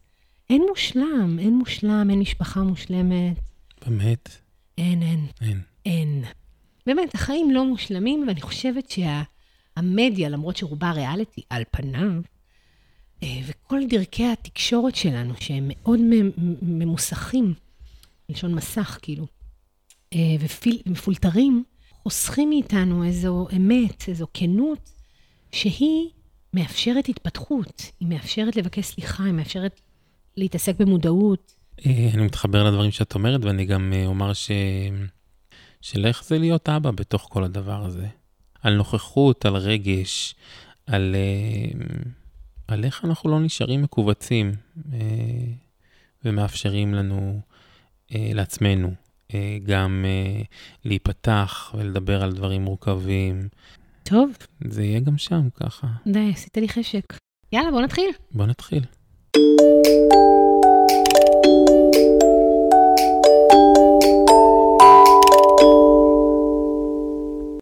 אין 0.50 0.66
מושלם, 0.70 1.38
אין 1.40 1.54
מושלם, 1.54 2.08
אין 2.10 2.20
משפחה 2.20 2.62
מושלמת. 2.64 3.40
באמת? 3.86 4.30
אין, 4.78 5.02
אין. 5.02 5.26
אין. 5.42 5.62
אין. 5.86 6.24
באמת, 6.86 7.16
החיים 7.16 7.52
לא 7.52 7.66
מושלמים, 7.66 8.26
ואני 8.28 8.42
חושבת 8.42 8.92
שהמדיה, 8.92 10.30
שה, 10.30 10.34
למרות 10.34 10.58
שרובה 10.58 10.92
ריאליטי 10.92 11.42
על 11.50 11.64
פניו, 11.72 12.12
וכל 13.24 13.80
דרכי 13.90 14.26
התקשורת 14.26 14.96
שלנו, 14.96 15.34
שהם 15.40 15.68
מאוד 15.68 16.00
ממוסכים, 16.62 17.54
מלשון 18.30 18.56
מסך, 18.56 19.00
כאילו, 19.02 19.28
אה, 20.14 20.36
ומפולטרים, 20.86 21.64
חוסכים 22.04 22.50
מאיתנו 22.50 23.04
איזו 23.04 23.48
אמת, 23.56 24.04
איזו 24.08 24.28
כנות, 24.34 24.92
שהיא 25.52 26.10
מאפשרת 26.54 27.10
התפתחות, 27.10 27.92
היא 28.00 28.08
מאפשרת 28.08 28.56
לבקש 28.56 28.86
סליחה, 28.86 29.24
היא 29.24 29.34
מאפשרת 29.34 29.82
להתעסק 30.38 30.76
במודעות. 30.80 31.56
אה, 31.86 32.10
אני 32.14 32.24
מתחבר 32.26 32.64
לדברים 32.64 32.92
שאת 32.92 33.16
אומרת, 33.16 33.46
ואני 33.46 33.66
גם 33.66 33.94
אה, 33.96 34.06
אומר 34.06 34.34
ש... 34.34 34.52
של 35.82 36.06
איך 36.06 36.24
זה 36.24 36.38
להיות 36.38 36.70
אבא 36.70 36.92
בתוך 36.92 37.28
כל 37.30 37.44
הדבר 37.44 37.86
הזה. 37.86 38.08
על 38.62 38.76
נוכחות, 38.76 39.46
על 39.46 39.56
רגש, 39.56 40.36
על, 40.86 41.16
אה, 41.16 41.86
על 42.72 42.84
איך 42.84 43.06
אנחנו 43.06 43.30
לא 43.30 43.40
נשארים 43.40 43.82
מכווצים 43.82 44.52
ומאפשרים 46.26 46.94
לנו, 46.94 47.40
לעצמנו, 48.12 48.94
גם 49.64 50.06
להיפתח 50.86 51.76
ולדבר 51.78 52.24
על 52.24 52.34
דברים 52.34 52.62
מורכבים, 52.62 53.48
טוב. 54.04 54.32
זה 54.68 54.84
יהיה 54.84 55.00
גם 55.00 55.18
שם 55.18 55.50
ככה. 55.56 55.88
די, 56.08 56.30
עשית 56.34 56.58
לי 56.58 56.70
חשק. 56.70 57.18
יאללה, 57.52 57.72
בוא 57.72 57.82
נתחיל. 57.82 58.10
בוא 58.32 58.46
נתחיל. 58.46 58.84